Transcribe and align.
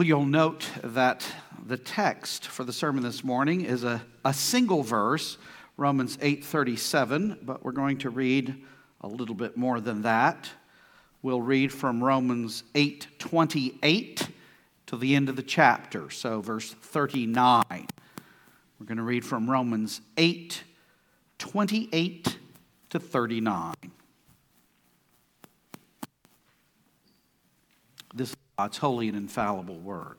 Well, 0.00 0.06
you'll 0.06 0.24
note 0.24 0.66
that 0.82 1.26
the 1.66 1.76
text 1.76 2.46
for 2.46 2.64
the 2.64 2.72
sermon 2.72 3.02
this 3.02 3.22
morning 3.22 3.60
is 3.60 3.84
a, 3.84 4.02
a 4.24 4.32
single 4.32 4.82
verse, 4.82 5.36
Romans 5.76 6.16
8:37, 6.16 7.40
but 7.42 7.62
we're 7.62 7.72
going 7.72 7.98
to 7.98 8.08
read 8.08 8.64
a 9.02 9.06
little 9.06 9.34
bit 9.34 9.58
more 9.58 9.78
than 9.78 10.00
that. 10.00 10.48
We'll 11.20 11.42
read 11.42 11.70
from 11.70 12.02
Romans 12.02 12.64
8:28 12.74 14.28
to 14.86 14.96
the 14.96 15.14
end 15.14 15.28
of 15.28 15.36
the 15.36 15.42
chapter, 15.42 16.08
so 16.08 16.40
verse 16.40 16.72
39. 16.72 17.62
We're 17.68 18.86
going 18.86 18.96
to 18.96 19.02
read 19.02 19.26
from 19.26 19.50
Romans 19.50 20.00
8:28 20.16 22.36
to 22.88 22.98
39. 22.98 23.74
This 28.14 28.34
God's 28.60 28.76
holy 28.76 29.08
and 29.08 29.16
infallible 29.16 29.78
word. 29.78 30.18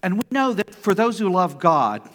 And 0.00 0.18
we 0.18 0.22
know 0.30 0.52
that 0.52 0.72
for 0.72 0.94
those 0.94 1.18
who 1.18 1.28
love 1.28 1.58
God, 1.58 2.08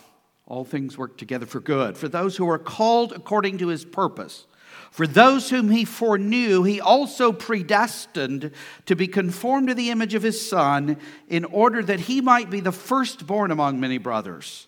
all 0.45 0.63
things 0.63 0.97
work 0.97 1.17
together 1.17 1.45
for 1.45 1.59
good. 1.59 1.97
For 1.97 2.07
those 2.07 2.37
who 2.37 2.49
are 2.49 2.57
called 2.57 3.11
according 3.11 3.57
to 3.57 3.67
his 3.67 3.83
purpose, 3.83 4.45
for 4.91 5.05
those 5.05 5.49
whom 5.49 5.71
he 5.71 5.83
foreknew, 5.83 6.63
he 6.63 6.79
also 6.79 7.33
predestined 7.33 8.51
to 8.85 8.95
be 8.95 9.09
conformed 9.09 9.67
to 9.67 9.73
the 9.73 9.89
image 9.89 10.13
of 10.13 10.23
his 10.23 10.49
Son, 10.49 10.95
in 11.27 11.43
order 11.43 11.83
that 11.83 11.99
he 11.99 12.21
might 12.21 12.49
be 12.49 12.61
the 12.61 12.71
firstborn 12.71 13.51
among 13.51 13.77
many 13.77 13.97
brothers. 13.97 14.67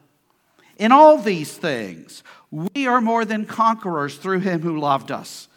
In 0.81 0.91
all 0.91 1.19
these 1.19 1.55
things, 1.55 2.23
we 2.49 2.87
are 2.87 3.01
more 3.01 3.23
than 3.23 3.45
conquerors 3.45 4.17
through 4.17 4.39
him 4.39 4.63
who 4.63 4.79
loved 4.79 5.11
us. 5.11 5.47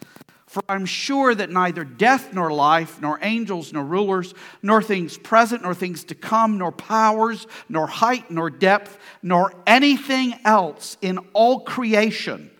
For 0.45 0.61
I'm 0.69 0.85
sure 0.85 1.33
that 1.33 1.49
neither 1.49 1.83
death 1.83 2.31
nor 2.31 2.53
life, 2.53 3.01
nor 3.01 3.17
angels 3.23 3.73
nor 3.73 3.83
rulers, 3.83 4.35
nor 4.61 4.83
things 4.83 5.17
present 5.17 5.63
nor 5.63 5.73
things 5.73 6.03
to 6.05 6.15
come, 6.15 6.59
nor 6.59 6.71
powers, 6.71 7.47
nor 7.67 7.87
height 7.87 8.29
nor 8.29 8.51
depth, 8.51 8.99
nor 9.23 9.51
anything 9.65 10.35
else 10.45 10.95
in 11.01 11.17
all 11.33 11.61
creation 11.61 12.51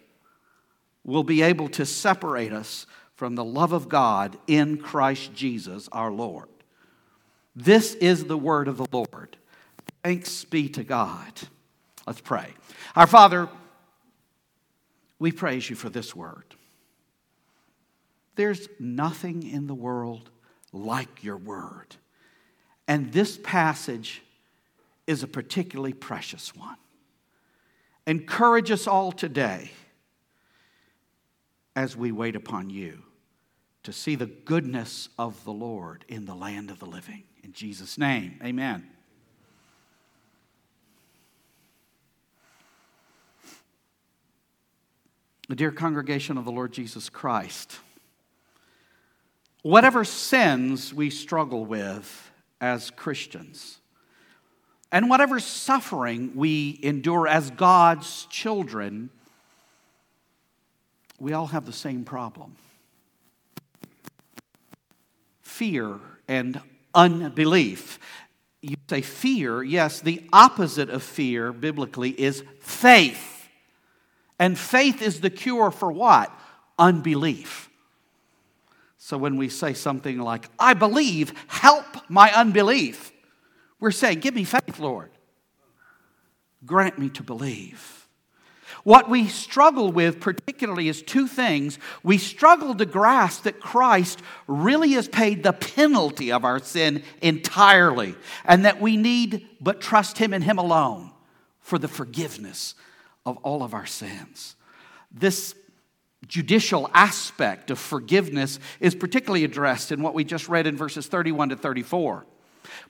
will 1.04 1.24
be 1.24 1.44
able 1.44 1.70
to 1.70 1.86
separate 1.86 2.52
us 2.52 2.88
from 3.14 3.36
the 3.36 3.46
love 3.46 3.74
of 3.74 3.90
God 3.90 4.40
in 4.48 4.80
Christ 4.80 5.36
Jesus 5.36 5.88
our 5.92 6.12
Lord. 6.12 6.50
This 7.56 7.94
is 7.94 8.26
the 8.26 8.40
word 8.40 8.68
of 8.68 8.78
the 8.78 8.88
Lord. 8.92 9.38
Thanks 10.04 10.46
be 10.46 10.68
to 10.70 10.84
God. 10.84 11.32
Let's 12.06 12.22
pray. 12.22 12.54
Our 12.96 13.08
Father, 13.08 13.50
we 15.20 15.32
praise 15.32 15.70
you 15.70 15.76
for 15.76 15.90
this 15.90 16.16
word. 16.16 16.56
There's 18.36 18.68
nothing 18.80 19.44
in 19.44 19.68
the 19.68 19.76
world 19.76 20.30
like 20.72 21.24
your 21.24 21.38
word. 21.38 21.96
And 22.88 23.12
this 23.12 23.40
passage 23.42 24.22
is 25.08 25.24
a 25.24 25.28
particularly 25.28 25.94
precious 25.94 26.56
one. 26.56 26.78
Encourage 28.06 28.70
us 28.72 28.88
all 28.88 29.12
today 29.12 29.72
as 31.76 31.96
we 31.96 32.12
wait 32.12 32.36
upon 32.36 32.70
you 32.70 33.02
to 33.84 33.92
see 33.94 34.16
the 34.16 34.26
goodness 34.26 35.10
of 35.18 35.44
the 35.44 35.54
Lord 35.54 36.06
in 36.08 36.26
the 36.26 36.36
land 36.36 36.70
of 36.70 36.80
the 36.80 36.86
living. 36.86 37.24
In 37.44 37.54
Jesus' 37.54 37.98
name, 37.98 38.40
amen. 38.44 38.95
Dear 45.54 45.72
congregation 45.72 46.40
of 46.40 46.46
the 46.46 46.52
Lord 46.52 46.72
Jesus 46.74 47.08
Christ, 47.10 47.78
whatever 49.62 50.04
sins 50.04 50.92
we 50.92 51.12
struggle 51.12 51.66
with 51.66 52.32
as 52.60 52.90
Christians, 52.90 53.80
and 54.92 55.10
whatever 55.10 55.40
suffering 55.40 56.32
we 56.34 56.80
endure 56.82 57.28
as 57.28 57.52
God's 57.52 58.26
children, 58.26 59.12
we 61.20 61.34
all 61.34 61.48
have 61.48 61.66
the 61.66 61.74
same 61.74 62.06
problem 62.06 62.56
fear 65.42 66.00
and 66.28 66.60
unbelief. 66.94 68.00
You 68.62 68.76
say 68.90 69.02
fear, 69.02 69.64
yes, 69.64 70.02
the 70.02 70.28
opposite 70.34 70.90
of 70.90 71.04
fear 71.04 71.54
biblically 71.54 72.10
is 72.10 72.44
faith. 72.60 73.35
And 74.40 74.58
faith 74.58 75.02
is 75.02 75.22
the 75.22 75.30
cure 75.30 75.72
for 75.72 75.92
what? 75.92 76.32
Unbelief. 76.78 77.70
So 78.98 79.18
when 79.18 79.38
we 79.38 79.50
say 79.50 79.74
something 79.74 80.20
like, 80.20 80.50
I 80.60 80.74
believe, 80.74 81.34
help 81.48 81.86
my 82.10 82.32
unbelief, 82.32 83.12
we're 83.80 83.92
saying, 83.92 84.20
Give 84.20 84.34
me 84.34 84.44
faith, 84.44 84.80
Lord. 84.80 85.12
Grant 86.66 86.98
me 86.98 87.10
to 87.10 87.24
believe. 87.24 88.08
What 88.84 89.10
we 89.10 89.28
struggle 89.28 89.92
with, 89.92 90.20
particularly, 90.20 90.90
is 90.90 91.02
two 91.02 91.28
things. 91.28 91.80
We 92.04 92.18
struggle 92.18 92.76
to 92.76 92.86
grasp 92.86 93.44
that 93.44 93.60
Christ 93.60 94.22
really 94.48 94.92
has 94.92 95.08
paid 95.08 95.44
the 95.44 95.54
penalty 95.54 96.32
of 96.32 96.46
our 96.46 96.60
sin 96.60 97.04
entirely, 97.22 98.16
and 98.44 98.66
that 98.66 98.82
we 98.82 98.98
need 98.98 99.48
but 99.62 99.82
trust 99.82 100.18
Him 100.18 100.34
and 100.34 100.44
Him 100.44 100.58
alone 100.58 101.12
for 101.60 101.80
the 101.80 101.88
forgiveness 101.88 102.76
of 103.26 103.38
all 103.38 103.64
of 103.64 103.74
our 103.74 103.86
sins. 103.86 104.56
This 105.12 105.56
judicial 106.28 106.90
aspect 106.94 107.72
of 107.72 107.80
forgiveness 107.80 108.60
is 108.80 108.96
particularly 108.96 109.44
addressed 109.44 109.92
in 109.92 110.02
what 110.02 110.14
we 110.14 110.24
just 110.24 110.50
read 110.50 110.68
in 110.68 110.76
verses 110.76 111.08
31 111.08 111.50
to 111.50 111.56
34. 111.56 112.26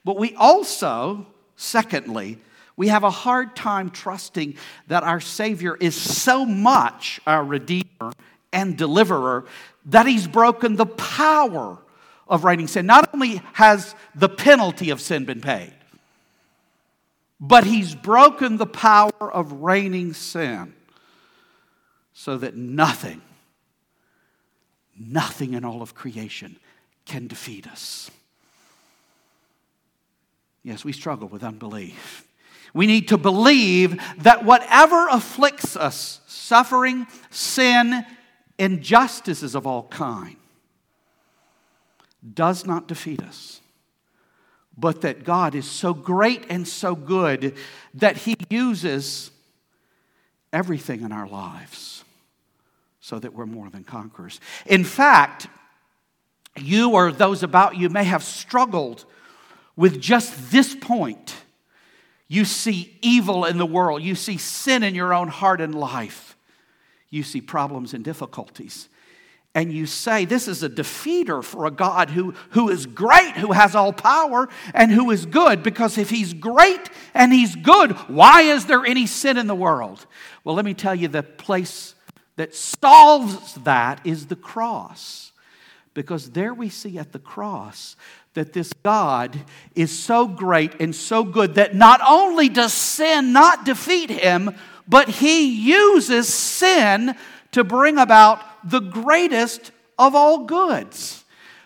But 0.04 0.18
we 0.18 0.36
also, 0.36 1.26
secondly, 1.56 2.40
we 2.78 2.88
have 2.90 3.04
a 3.04 3.10
hard 3.10 3.56
time 3.56 3.90
trusting 3.90 4.56
that 4.88 5.04
our 5.04 5.20
Savior 5.20 5.76
is 5.80 5.96
so 5.96 6.46
much 6.46 7.20
our 7.26 7.44
Redeemer 7.44 8.12
and 8.52 8.78
Deliverer 8.78 9.46
that 9.86 10.08
He's 10.08 10.28
broken 10.28 10.76
the 10.76 10.86
power 10.86 11.78
of 12.28 12.44
reigning 12.44 12.68
sin. 12.68 12.86
Not 12.86 13.14
only 13.14 13.42
has 13.54 13.96
the 14.16 14.30
penalty 14.30 14.90
of 14.90 15.00
sin 15.00 15.26
been 15.26 15.42
paid, 15.42 15.74
but 17.48 17.64
he's 17.64 17.94
broken 17.94 18.58
the 18.58 18.66
power 18.66 19.32
of 19.32 19.52
reigning 19.62 20.14
sin 20.14 20.74
so 22.14 22.38
that 22.38 22.56
nothing, 22.56 23.22
nothing 24.98 25.54
in 25.54 25.64
all 25.64 25.82
of 25.82 25.94
creation 25.94 26.58
can 27.06 27.28
defeat 27.28 27.68
us. 27.68 28.10
Yes, 30.64 30.84
we 30.84 30.92
struggle 30.92 31.28
with 31.28 31.44
unbelief. 31.44 32.26
We 32.74 32.88
need 32.88 33.10
to 33.10 33.18
believe 33.18 34.02
that 34.18 34.44
whatever 34.44 35.08
afflicts 35.10 35.76
us, 35.76 36.22
suffering, 36.26 37.06
sin, 37.30 38.06
injustices 38.58 39.54
of 39.54 39.68
all 39.68 39.84
kind, 39.84 40.38
does 42.34 42.66
not 42.66 42.88
defeat 42.88 43.22
us 43.22 43.62
but 44.78 45.02
that 45.02 45.24
God 45.24 45.56
is 45.56 45.70
so 45.70 45.94
great 45.94 46.46
and 46.50 46.68
so 46.68 46.96
good 46.96 47.56
that 47.94 48.18
He 48.18 48.36
uses 48.50 49.32
everything 50.52 51.02
in 51.02 51.12
our 51.12 51.28
lives 51.28 52.04
so 53.00 53.20
that 53.20 53.34
we're 53.34 53.46
more 53.46 53.70
than 53.70 53.84
conquerors. 53.84 54.40
In 54.66 54.84
fact, 54.84 55.48
you 56.58 56.92
or 56.92 57.12
those 57.12 57.44
about 57.44 57.76
you 57.78 57.90
may 57.90 58.04
have 58.04 58.24
struggled 58.24 59.06
with 59.76 60.02
just 60.02 60.52
this 60.52 60.74
point, 60.74 61.36
you 62.28 62.46
see 62.46 62.98
evil 63.02 63.46
in 63.46 63.58
the 63.58 63.66
world, 63.66 64.02
you 64.02 64.16
see 64.16 64.38
sin 64.38 64.82
in 64.82 64.96
your 64.96 65.14
own 65.14 65.28
heart 65.28 65.62
and 65.62 65.76
life, 65.76 66.36
you 67.10 67.24
see 67.24 67.42
problems 67.42 67.94
and 67.94 68.04
difficulties. 68.04 68.90
And 69.56 69.72
you 69.72 69.86
say, 69.86 70.26
This 70.26 70.50
is 70.50 70.62
a 70.62 70.70
defeater 70.70 71.42
for 71.42 71.66
a 71.66 71.72
God 71.72 72.10
who, 72.10 72.36
who 72.52 72.70
is 72.70 72.86
great, 72.86 73.32
who 73.38 73.54
has 73.54 73.74
all 73.74 73.94
power, 73.94 74.50
and 74.74 74.92
who 74.92 75.10
is 75.12 75.26
good. 75.26 75.64
Because 75.64 75.98
if 75.98 76.10
He's 76.10 76.34
great 76.34 76.90
and 77.14 77.34
He's 77.34 77.56
good, 77.56 77.94
why 78.10 78.42
is 78.42 78.66
there 78.66 78.86
any 78.86 79.08
sin 79.08 79.38
in 79.38 79.48
the 79.48 79.56
world? 79.56 80.06
Well, 80.44 80.56
let 80.56 80.66
me 80.66 80.74
tell 80.74 80.94
you 80.94 81.08
the 81.08 81.24
place 81.24 81.96
that 82.36 82.54
solves 82.54 83.56
that 83.64 84.06
is 84.06 84.28
the 84.28 84.36
cross. 84.36 85.32
Because 85.94 86.32
there 86.32 86.54
we 86.54 86.68
see 86.68 86.98
at 86.98 87.14
the 87.14 87.20
cross 87.20 87.96
that 88.34 88.52
this 88.52 88.74
God 88.74 89.40
is 89.74 89.98
so 89.98 90.28
great 90.28 90.82
and 90.82 90.94
so 90.94 91.24
good 91.24 91.56
that 91.56 91.74
not 91.74 92.02
only 92.06 92.50
does 92.50 92.74
sin 92.74 93.32
not 93.32 93.64
defeat 93.64 94.10
him, 94.10 94.54
but 94.88 95.08
he 95.08 95.48
uses 95.48 96.32
sin 96.32 97.16
to 97.56 97.64
bring 97.64 97.98
about 97.98 98.42
the 98.70 98.82
greatest 98.82 99.72
of 99.98 100.14
all 100.14 100.40
goods. 100.40 101.24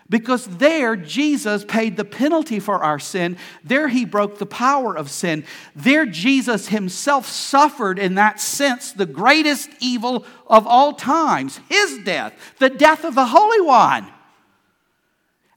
Because 0.08 0.46
there, 0.46 0.94
Jesus 0.94 1.64
paid 1.64 1.96
the 1.96 2.04
penalty 2.04 2.60
for 2.60 2.76
our 2.76 3.00
sin. 3.00 3.36
There, 3.64 3.88
he 3.88 4.04
broke 4.04 4.38
the 4.38 4.46
power 4.46 4.96
of 4.96 5.10
sin. 5.10 5.44
There, 5.74 6.06
Jesus 6.06 6.68
himself 6.68 7.26
suffered, 7.26 7.98
in 7.98 8.14
that 8.14 8.38
sense, 8.38 8.92
the 8.92 9.04
greatest 9.04 9.68
evil 9.80 10.24
of 10.46 10.64
all 10.64 10.92
times 10.92 11.58
his 11.68 11.98
death, 12.04 12.34
the 12.60 12.70
death 12.70 13.04
of 13.04 13.16
the 13.16 13.26
Holy 13.26 13.60
One. 13.60 14.06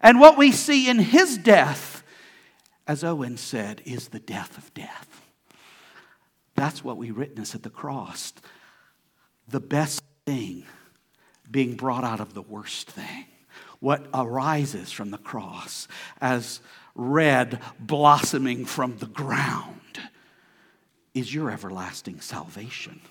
And 0.01 0.19
what 0.19 0.35
we 0.35 0.51
see 0.51 0.89
in 0.89 0.97
his 0.97 1.37
death, 1.37 2.03
as 2.87 3.03
Owen 3.03 3.37
said, 3.37 3.83
is 3.85 4.07
the 4.07 4.19
death 4.19 4.57
of 4.57 4.73
death. 4.73 5.21
That's 6.55 6.83
what 6.83 6.97
we 6.97 7.11
witness 7.11 7.53
at 7.53 7.61
the 7.61 7.69
cross. 7.69 8.33
The 9.47 9.59
best 9.59 10.03
thing 10.25 10.65
being 11.49 11.75
brought 11.75 12.03
out 12.03 12.19
of 12.19 12.33
the 12.33 12.41
worst 12.41 12.89
thing. 12.89 13.25
What 13.79 14.05
arises 14.13 14.91
from 14.91 15.11
the 15.11 15.17
cross 15.17 15.87
as 16.21 16.61
red 16.95 17.59
blossoming 17.79 18.65
from 18.65 18.97
the 18.97 19.07
ground 19.07 19.99
is 21.13 21.33
your 21.33 21.51
everlasting 21.51 22.21
salvation. 22.21 23.01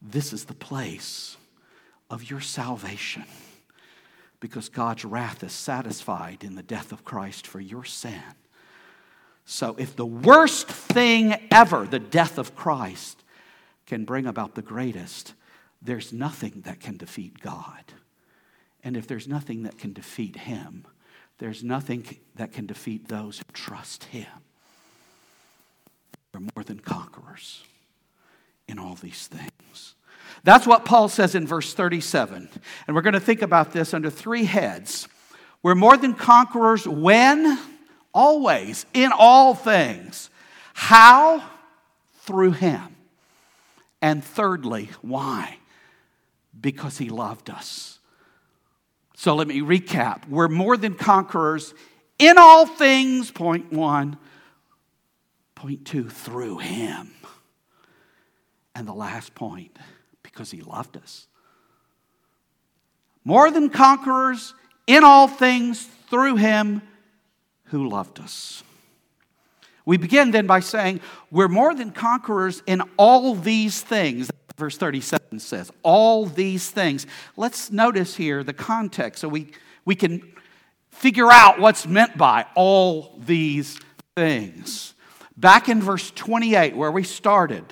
This 0.00 0.32
is 0.32 0.46
the 0.46 0.54
place 0.54 1.36
of 2.10 2.30
your 2.30 2.40
salvation 2.40 3.24
because 4.40 4.68
God's 4.68 5.04
wrath 5.04 5.42
is 5.42 5.52
satisfied 5.52 6.44
in 6.44 6.54
the 6.54 6.62
death 6.62 6.92
of 6.92 7.04
Christ 7.04 7.46
for 7.46 7.60
your 7.60 7.84
sin. 7.84 8.22
So, 9.44 9.74
if 9.78 9.96
the 9.96 10.06
worst 10.06 10.68
thing 10.68 11.34
ever, 11.50 11.86
the 11.86 11.98
death 11.98 12.38
of 12.38 12.54
Christ, 12.54 13.24
can 13.86 14.04
bring 14.04 14.26
about 14.26 14.54
the 14.54 14.62
greatest, 14.62 15.32
there's 15.80 16.12
nothing 16.12 16.62
that 16.64 16.80
can 16.80 16.96
defeat 16.96 17.40
God. 17.40 17.84
And 18.82 18.96
if 18.96 19.06
there's 19.06 19.28
nothing 19.28 19.62
that 19.64 19.78
can 19.78 19.92
defeat 19.92 20.36
Him, 20.36 20.86
there's 21.38 21.62
nothing 21.62 22.04
that 22.34 22.52
can 22.52 22.66
defeat 22.66 23.08
those 23.08 23.38
who 23.38 23.44
trust 23.52 24.04
Him. 24.04 24.26
We're 26.34 26.40
more 26.40 26.64
than 26.64 26.80
conquerors 26.80 27.62
in 28.66 28.78
all 28.78 28.94
these 28.94 29.26
things. 29.26 29.94
That's 30.44 30.66
what 30.66 30.84
Paul 30.84 31.08
says 31.08 31.34
in 31.34 31.46
verse 31.46 31.74
37. 31.74 32.48
And 32.86 32.96
we're 32.96 33.02
going 33.02 33.14
to 33.14 33.20
think 33.20 33.42
about 33.42 33.72
this 33.72 33.94
under 33.94 34.10
three 34.10 34.44
heads. 34.44 35.08
We're 35.62 35.74
more 35.74 35.96
than 35.96 36.14
conquerors 36.14 36.86
when? 36.86 37.58
Always, 38.12 38.86
in 38.94 39.10
all 39.16 39.54
things. 39.54 40.30
How? 40.74 41.42
Through 42.20 42.52
Him. 42.52 42.96
And 44.00 44.22
thirdly, 44.22 44.90
why? 45.02 45.57
Because 46.60 46.98
He 46.98 47.08
loved 47.08 47.50
us. 47.50 47.98
So 49.14 49.34
let 49.34 49.48
me 49.48 49.60
recap. 49.60 50.28
We're 50.28 50.48
more 50.48 50.76
than 50.76 50.94
conquerors 50.94 51.74
in 52.18 52.38
all 52.38 52.66
things, 52.66 53.30
point 53.30 53.72
one. 53.72 54.16
Point 55.54 55.84
two, 55.84 56.08
through 56.08 56.58
Him. 56.58 57.10
And 58.78 58.86
the 58.86 58.92
last 58.92 59.34
point, 59.34 59.76
because 60.22 60.52
he 60.52 60.60
loved 60.60 60.96
us. 60.96 61.26
More 63.24 63.50
than 63.50 63.70
conquerors 63.70 64.54
in 64.86 65.02
all 65.02 65.26
things 65.26 65.88
through 66.08 66.36
him 66.36 66.82
who 67.64 67.88
loved 67.88 68.20
us. 68.20 68.62
We 69.84 69.96
begin 69.96 70.30
then 70.30 70.46
by 70.46 70.60
saying, 70.60 71.00
We're 71.28 71.48
more 71.48 71.74
than 71.74 71.90
conquerors 71.90 72.62
in 72.66 72.82
all 72.96 73.34
these 73.34 73.80
things. 73.80 74.30
Verse 74.58 74.76
37 74.76 75.38
says, 75.38 75.70
All 75.84 76.26
these 76.26 76.68
things. 76.68 77.06
Let's 77.36 77.70
notice 77.70 78.16
here 78.16 78.42
the 78.42 78.52
context 78.52 79.20
so 79.20 79.28
we, 79.28 79.52
we 79.84 79.94
can 79.94 80.32
figure 80.90 81.30
out 81.30 81.60
what's 81.60 81.86
meant 81.86 82.18
by 82.18 82.44
all 82.56 83.18
these 83.24 83.78
things. 84.16 84.94
Back 85.36 85.68
in 85.68 85.80
verse 85.80 86.10
28, 86.10 86.76
where 86.76 86.90
we 86.90 87.04
started, 87.04 87.64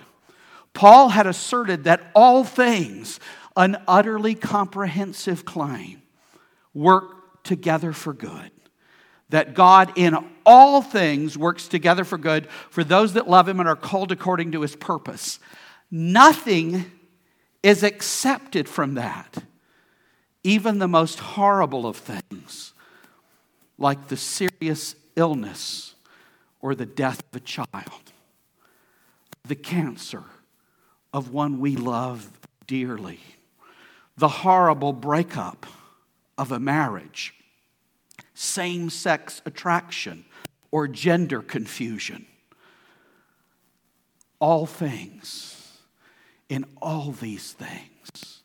Paul 0.74 1.08
had 1.08 1.26
asserted 1.26 1.84
that 1.84 2.08
all 2.14 2.44
things, 2.44 3.18
an 3.56 3.82
utterly 3.88 4.36
comprehensive 4.36 5.44
claim, 5.44 6.02
work 6.72 7.42
together 7.42 7.92
for 7.92 8.12
good. 8.12 8.52
That 9.30 9.54
God 9.54 9.92
in 9.96 10.16
all 10.44 10.82
things 10.82 11.36
works 11.36 11.66
together 11.66 12.04
for 12.04 12.16
good 12.16 12.46
for 12.70 12.84
those 12.84 13.14
that 13.14 13.28
love 13.28 13.48
Him 13.48 13.58
and 13.58 13.68
are 13.68 13.74
called 13.74 14.12
according 14.12 14.52
to 14.52 14.60
His 14.60 14.76
purpose. 14.76 15.40
Nothing 15.90 16.90
is 17.62 17.82
accepted 17.82 18.68
from 18.68 18.94
that, 18.94 19.42
even 20.42 20.78
the 20.78 20.88
most 20.88 21.18
horrible 21.18 21.86
of 21.86 21.96
things, 21.96 22.72
like 23.78 24.08
the 24.08 24.16
serious 24.16 24.94
illness 25.16 25.94
or 26.60 26.74
the 26.74 26.86
death 26.86 27.22
of 27.32 27.36
a 27.36 27.44
child, 27.44 28.12
the 29.44 29.54
cancer 29.54 30.24
of 31.12 31.32
one 31.32 31.60
we 31.60 31.76
love 31.76 32.30
dearly, 32.66 33.20
the 34.16 34.28
horrible 34.28 34.92
breakup 34.92 35.66
of 36.36 36.52
a 36.52 36.60
marriage, 36.60 37.34
same 38.34 38.90
sex 38.90 39.40
attraction, 39.46 40.24
or 40.70 40.86
gender 40.88 41.40
confusion. 41.40 42.26
All 44.38 44.66
things, 44.66 45.55
in 46.48 46.64
all 46.80 47.12
these 47.12 47.52
things, 47.52 48.42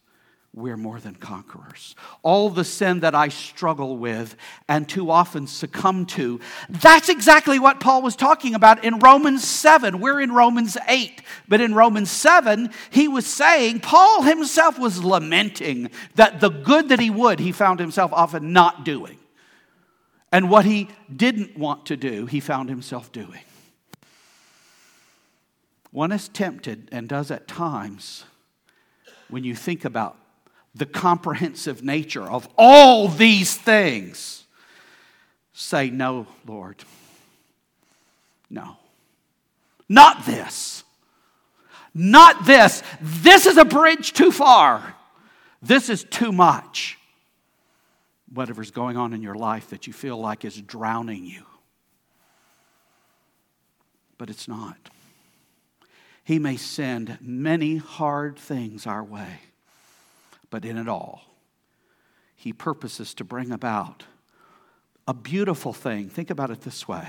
we're 0.53 0.77
more 0.77 0.99
than 0.99 1.15
conquerors. 1.15 1.95
All 2.23 2.49
the 2.49 2.65
sin 2.65 2.99
that 3.01 3.15
I 3.15 3.29
struggle 3.29 3.95
with 3.95 4.35
and 4.67 4.87
too 4.87 5.09
often 5.09 5.47
succumb 5.47 6.05
to, 6.07 6.41
that's 6.69 7.07
exactly 7.07 7.57
what 7.57 7.79
Paul 7.79 8.01
was 8.01 8.17
talking 8.17 8.53
about 8.53 8.83
in 8.83 8.99
Romans 8.99 9.47
7. 9.47 10.01
We're 10.01 10.19
in 10.19 10.33
Romans 10.33 10.75
8. 10.89 11.21
But 11.47 11.61
in 11.61 11.73
Romans 11.73 12.11
7, 12.11 12.69
he 12.89 13.07
was 13.07 13.25
saying, 13.25 13.79
Paul 13.79 14.23
himself 14.23 14.77
was 14.77 15.01
lamenting 15.01 15.89
that 16.15 16.41
the 16.41 16.49
good 16.49 16.89
that 16.89 16.99
he 16.99 17.09
would, 17.09 17.39
he 17.39 17.53
found 17.53 17.79
himself 17.79 18.11
often 18.11 18.51
not 18.51 18.83
doing. 18.83 19.19
And 20.33 20.49
what 20.49 20.65
he 20.65 20.89
didn't 21.13 21.57
want 21.57 21.85
to 21.87 21.97
do, 21.97 22.25
he 22.25 22.41
found 22.41 22.67
himself 22.67 23.11
doing. 23.13 23.39
One 25.91 26.11
is 26.11 26.29
tempted 26.29 26.89
and 26.91 27.07
does 27.07 27.31
at 27.31 27.47
times 27.47 28.23
when 29.29 29.43
you 29.43 29.55
think 29.55 29.85
about 29.85 30.17
the 30.73 30.85
comprehensive 30.85 31.83
nature 31.83 32.23
of 32.23 32.47
all 32.57 33.07
these 33.09 33.55
things, 33.55 34.45
say, 35.53 35.89
No, 35.89 36.27
Lord. 36.45 36.83
No. 38.49 38.77
Not 39.89 40.25
this. 40.25 40.83
Not 41.93 42.45
this. 42.45 42.83
This 43.01 43.45
is 43.45 43.57
a 43.57 43.65
bridge 43.65 44.13
too 44.13 44.31
far. 44.31 44.95
This 45.61 45.89
is 45.89 46.03
too 46.05 46.31
much. 46.31 46.97
Whatever's 48.33 48.71
going 48.71 48.95
on 48.95 49.13
in 49.13 49.21
your 49.21 49.35
life 49.35 49.69
that 49.69 49.87
you 49.87 49.93
feel 49.93 50.17
like 50.17 50.45
is 50.45 50.61
drowning 50.61 51.25
you. 51.25 51.43
But 54.17 54.29
it's 54.29 54.47
not. 54.47 54.90
He 56.23 56.39
may 56.39 56.57
send 56.57 57.17
many 57.21 57.77
hard 57.77 58.37
things 58.37 58.85
our 58.85 59.03
way 59.03 59.39
but 60.51 60.65
in 60.65 60.77
it 60.77 60.87
all, 60.87 61.23
He 62.35 62.53
purposes 62.53 63.15
to 63.15 63.23
bring 63.23 63.51
about 63.51 64.03
a 65.07 65.13
beautiful 65.15 65.73
thing. 65.73 66.09
Think 66.09 66.29
about 66.29 66.51
it 66.51 66.61
this 66.61 66.87
way 66.87 67.07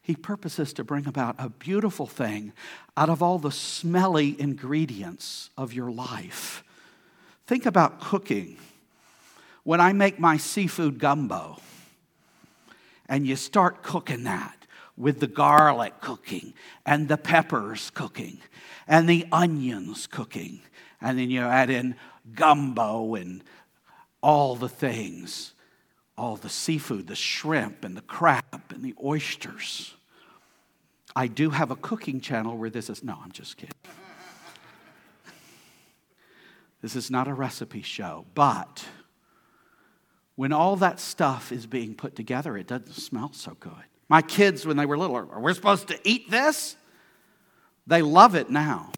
He 0.00 0.14
purposes 0.14 0.72
to 0.74 0.84
bring 0.84 1.08
about 1.08 1.34
a 1.38 1.48
beautiful 1.48 2.06
thing 2.06 2.52
out 2.96 3.08
of 3.08 3.20
all 3.22 3.40
the 3.40 3.50
smelly 3.50 4.40
ingredients 4.40 5.50
of 5.58 5.72
your 5.72 5.90
life. 5.90 6.62
Think 7.48 7.66
about 7.66 8.00
cooking. 8.00 8.58
When 9.64 9.80
I 9.80 9.92
make 9.92 10.20
my 10.20 10.36
seafood 10.36 11.00
gumbo, 11.00 11.58
And 13.08 13.26
you 13.26 13.36
start 13.36 13.82
cooking 13.82 14.24
that 14.24 14.55
with 14.96 15.20
the 15.20 15.26
garlic 15.26 16.00
cooking 16.00 16.54
and 16.84 17.08
the 17.08 17.16
peppers 17.16 17.90
cooking 17.90 18.38
and 18.86 19.08
the 19.08 19.26
onions 19.30 20.06
cooking. 20.06 20.60
And 21.00 21.18
then 21.18 21.30
you 21.30 21.40
add 21.40 21.70
in 21.70 21.96
gumbo 22.34 23.14
and 23.14 23.44
all 24.22 24.56
the 24.56 24.68
things, 24.68 25.52
all 26.16 26.36
the 26.36 26.48
seafood, 26.48 27.06
the 27.06 27.14
shrimp 27.14 27.84
and 27.84 27.96
the 27.96 28.02
crab 28.02 28.62
and 28.70 28.82
the 28.82 28.94
oysters. 29.04 29.94
I 31.14 31.26
do 31.28 31.50
have 31.50 31.70
a 31.70 31.76
cooking 31.76 32.20
channel 32.20 32.56
where 32.56 32.70
this 32.70 32.90
is, 32.90 33.02
no, 33.02 33.18
I'm 33.22 33.32
just 33.32 33.56
kidding. 33.56 33.72
This 36.82 36.94
is 36.94 37.10
not 37.10 37.26
a 37.26 37.34
recipe 37.34 37.82
show, 37.82 38.26
but 38.34 38.84
when 40.36 40.52
all 40.52 40.76
that 40.76 41.00
stuff 41.00 41.50
is 41.50 41.66
being 41.66 41.94
put 41.94 42.14
together, 42.14 42.56
it 42.56 42.66
doesn't 42.66 42.92
smell 42.92 43.32
so 43.32 43.56
good. 43.58 43.72
My 44.08 44.22
kids, 44.22 44.64
when 44.64 44.76
they 44.76 44.86
were 44.86 44.96
little, 44.96 45.16
are 45.16 45.40
we 45.40 45.52
supposed 45.52 45.88
to 45.88 45.98
eat 46.04 46.30
this? 46.30 46.76
They 47.86 48.02
love 48.02 48.34
it 48.34 48.50
now. 48.50 48.90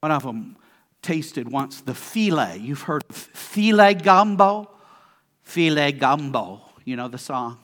One 0.00 0.12
of 0.12 0.22
them 0.22 0.56
tasted 1.02 1.50
once 1.50 1.80
the 1.80 1.92
filé. 1.92 2.60
You've 2.60 2.82
heard 2.82 3.06
filé 3.08 4.00
gumbo? 4.02 4.70
Filé 5.46 5.98
gumbo. 5.98 6.62
You 6.84 6.96
know 6.96 7.08
the 7.08 7.18
song? 7.18 7.58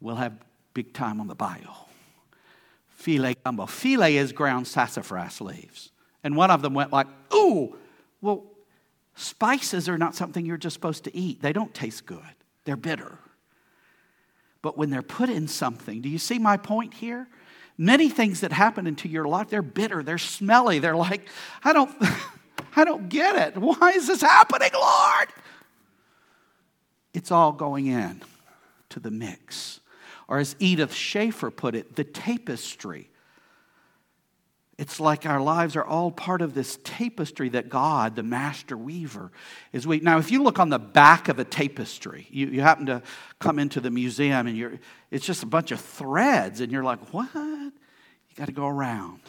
We'll 0.00 0.16
have 0.16 0.32
big 0.72 0.92
time 0.94 1.20
on 1.20 1.26
the 1.26 1.34
bayou. 1.34 1.68
Filé 3.02 3.34
gumbo. 3.44 3.66
Filé 3.66 4.12
is 4.12 4.32
ground 4.32 4.66
sassafras 4.66 5.40
leaves. 5.40 5.90
And 6.22 6.36
one 6.36 6.50
of 6.50 6.62
them 6.62 6.74
went 6.74 6.92
like, 6.92 7.06
ooh, 7.34 7.76
well, 8.20 8.44
spices 9.14 9.88
are 9.88 9.98
not 9.98 10.14
something 10.14 10.44
you're 10.44 10.56
just 10.56 10.74
supposed 10.74 11.04
to 11.04 11.16
eat. 11.16 11.42
They 11.42 11.52
don't 11.52 11.74
taste 11.74 12.06
good, 12.06 12.20
they're 12.70 12.76
bitter. 12.76 13.18
But 14.62 14.78
when 14.78 14.90
they're 14.90 15.02
put 15.02 15.28
in 15.28 15.48
something, 15.48 16.00
do 16.00 16.08
you 16.08 16.18
see 16.18 16.38
my 16.38 16.56
point 16.56 16.94
here? 16.94 17.26
Many 17.76 18.08
things 18.08 18.42
that 18.42 18.52
happen 18.52 18.86
into 18.86 19.08
your 19.08 19.24
life, 19.24 19.48
they're 19.48 19.60
bitter, 19.60 20.04
they're 20.04 20.18
smelly, 20.18 20.78
they're 20.78 20.94
like, 20.94 21.28
I 21.64 21.72
don't, 21.72 21.90
I 22.76 22.84
don't 22.84 23.08
get 23.08 23.34
it. 23.34 23.60
Why 23.60 23.90
is 23.90 24.06
this 24.06 24.20
happening, 24.20 24.70
Lord? 24.72 25.28
It's 27.12 27.32
all 27.32 27.50
going 27.50 27.88
in 27.88 28.22
to 28.90 29.00
the 29.00 29.10
mix. 29.10 29.80
Or 30.28 30.38
as 30.38 30.54
Edith 30.60 30.94
Schaeffer 30.94 31.50
put 31.50 31.74
it, 31.74 31.96
the 31.96 32.04
tapestry 32.04 33.09
it's 34.80 34.98
like 34.98 35.26
our 35.26 35.42
lives 35.42 35.76
are 35.76 35.84
all 35.84 36.10
part 36.10 36.40
of 36.40 36.54
this 36.54 36.78
tapestry 36.82 37.50
that 37.50 37.68
God, 37.68 38.16
the 38.16 38.22
master 38.22 38.78
weaver, 38.78 39.30
is 39.74 39.86
we 39.86 40.00
now 40.00 40.16
if 40.16 40.30
you 40.30 40.42
look 40.42 40.58
on 40.58 40.70
the 40.70 40.78
back 40.78 41.28
of 41.28 41.38
a 41.38 41.44
tapestry, 41.44 42.26
you, 42.30 42.46
you 42.46 42.62
happen 42.62 42.86
to 42.86 43.02
come 43.40 43.58
into 43.58 43.82
the 43.82 43.90
museum 43.90 44.46
and 44.46 44.56
you're 44.56 44.80
it's 45.10 45.26
just 45.26 45.42
a 45.42 45.46
bunch 45.46 45.70
of 45.70 45.82
threads, 45.82 46.62
and 46.62 46.72
you're 46.72 46.82
like, 46.82 47.12
what? 47.12 47.28
You 47.34 48.36
got 48.36 48.46
to 48.46 48.52
go 48.52 48.66
around. 48.66 49.20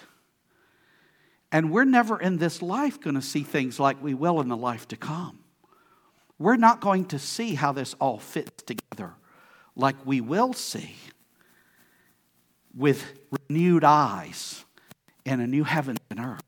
And 1.51 1.69
we're 1.69 1.83
never 1.83 2.17
in 2.17 2.37
this 2.37 2.61
life 2.61 3.01
going 3.01 3.17
to 3.17 3.21
see 3.21 3.43
things 3.43 3.77
like 3.77 4.01
we 4.01 4.13
will 4.13 4.39
in 4.39 4.47
the 4.47 4.55
life 4.55 4.87
to 4.87 4.95
come. 4.95 5.39
We're 6.39 6.55
not 6.55 6.79
going 6.79 7.05
to 7.07 7.19
see 7.19 7.55
how 7.55 7.73
this 7.73 7.93
all 7.99 8.19
fits 8.19 8.63
together 8.63 9.15
like 9.75 9.97
we 10.05 10.21
will 10.21 10.53
see 10.53 10.95
with 12.73 13.03
renewed 13.49 13.83
eyes 13.83 14.63
in 15.25 15.39
a 15.39 15.47
new 15.47 15.63
heaven 15.63 15.97
and 16.09 16.19
earth. 16.19 16.41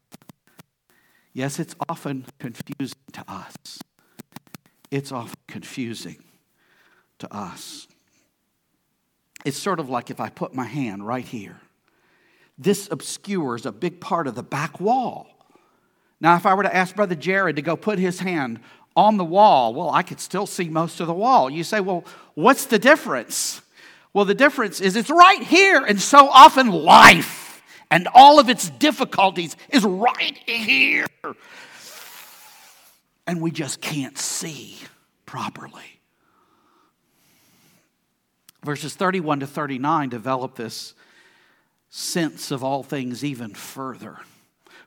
Yes, 1.33 1.59
it's 1.59 1.75
often 1.89 2.25
confusing 2.39 2.99
to 3.13 3.23
us. 3.27 3.79
It's 4.91 5.11
often 5.11 5.39
confusing 5.47 6.23
to 7.19 7.35
us. 7.35 7.87
It's 9.43 9.57
sort 9.57 9.79
of 9.79 9.89
like 9.89 10.09
if 10.09 10.19
I 10.19 10.29
put 10.29 10.53
my 10.53 10.65
hand 10.65 11.05
right 11.05 11.25
here. 11.25 11.59
This 12.57 12.87
obscures 12.91 13.65
a 13.65 13.71
big 13.71 13.99
part 13.99 14.27
of 14.27 14.35
the 14.35 14.43
back 14.43 14.79
wall. 14.79 15.27
Now, 16.21 16.35
if 16.35 16.45
I 16.45 16.53
were 16.53 16.63
to 16.63 16.73
ask 16.73 16.95
Brother 16.95 17.15
Jared 17.15 17.55
to 17.55 17.61
go 17.61 17.75
put 17.75 17.97
his 17.97 18.19
hand 18.19 18.59
on 18.95 19.17
the 19.17 19.25
wall, 19.25 19.73
well, 19.73 19.89
I 19.89 20.03
could 20.03 20.19
still 20.19 20.45
see 20.45 20.69
most 20.69 20.99
of 20.99 21.07
the 21.07 21.13
wall. 21.13 21.49
You 21.49 21.63
say, 21.63 21.79
well, 21.79 22.05
what's 22.35 22.65
the 22.65 22.77
difference? 22.77 23.61
Well, 24.13 24.25
the 24.25 24.35
difference 24.35 24.79
is 24.79 24.95
it's 24.95 25.09
right 25.09 25.41
here, 25.41 25.83
and 25.83 25.99
so 25.99 26.29
often 26.29 26.69
life 26.69 27.42
and 27.91 28.07
all 28.13 28.39
of 28.39 28.49
its 28.49 28.69
difficulties 28.69 29.55
is 29.69 29.83
right 29.83 30.37
here. 30.45 31.05
And 33.25 33.41
we 33.41 33.51
just 33.51 33.81
can't 33.81 34.17
see 34.17 34.77
properly. 35.25 35.99
Verses 38.63 38.95
31 38.95 39.41
to 39.41 39.47
39 39.47 40.09
develop 40.09 40.55
this 40.55 40.93
sense 41.89 42.49
of 42.51 42.63
all 42.63 42.81
things 42.81 43.23
even 43.23 43.53
further. 43.53 44.17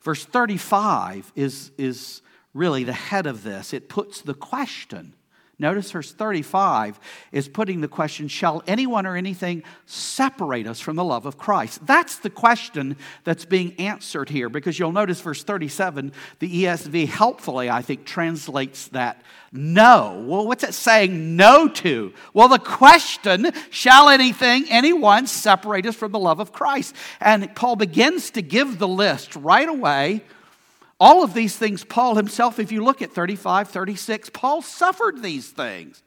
Verse 0.02 0.24
35 0.24 1.32
is, 1.36 1.70
is 1.78 2.22
really 2.54 2.84
the 2.84 2.92
head 2.92 3.26
of 3.26 3.42
this. 3.42 3.72
It 3.72 3.88
puts 3.88 4.22
the 4.22 4.34
question 4.34 5.14
Notice 5.58 5.90
verse 5.90 6.12
35 6.12 7.00
is 7.32 7.48
putting 7.48 7.80
the 7.80 7.88
question 7.88 8.28
Shall 8.28 8.62
anyone 8.66 9.06
or 9.06 9.16
anything 9.16 9.62
separate 9.86 10.66
us 10.66 10.80
from 10.80 10.96
the 10.96 11.04
love 11.04 11.24
of 11.24 11.38
Christ? 11.38 11.86
That's 11.86 12.18
the 12.18 12.28
question 12.28 12.96
that's 13.24 13.46
being 13.46 13.72
answered 13.78 14.28
here 14.28 14.50
because 14.50 14.78
you'll 14.78 14.92
notice 14.92 15.22
verse 15.22 15.42
37, 15.42 16.12
the 16.40 16.64
ESV 16.64 17.08
helpfully, 17.08 17.70
I 17.70 17.80
think, 17.80 18.04
translates 18.04 18.88
that 18.88 19.22
no. 19.50 20.22
Well, 20.26 20.46
what's 20.46 20.62
it 20.64 20.74
saying 20.74 21.36
no 21.36 21.68
to? 21.68 22.12
Well, 22.34 22.48
the 22.48 22.58
question 22.58 23.50
Shall 23.70 24.10
anything, 24.10 24.66
anyone 24.68 25.26
separate 25.26 25.86
us 25.86 25.96
from 25.96 26.12
the 26.12 26.18
love 26.18 26.38
of 26.38 26.52
Christ? 26.52 26.94
And 27.18 27.54
Paul 27.54 27.76
begins 27.76 28.30
to 28.32 28.42
give 28.42 28.78
the 28.78 28.88
list 28.88 29.34
right 29.34 29.68
away 29.68 30.22
all 30.98 31.22
of 31.22 31.34
these 31.34 31.56
things, 31.56 31.84
Paul 31.84 32.16
himself, 32.16 32.58
if 32.58 32.72
you 32.72 32.82
look 32.82 33.02
at 33.02 33.12
35, 33.12 33.68
36, 33.68 34.30
Paul 34.30 34.62
suffered 34.62 35.22
these 35.22 35.50
things. 35.50 36.02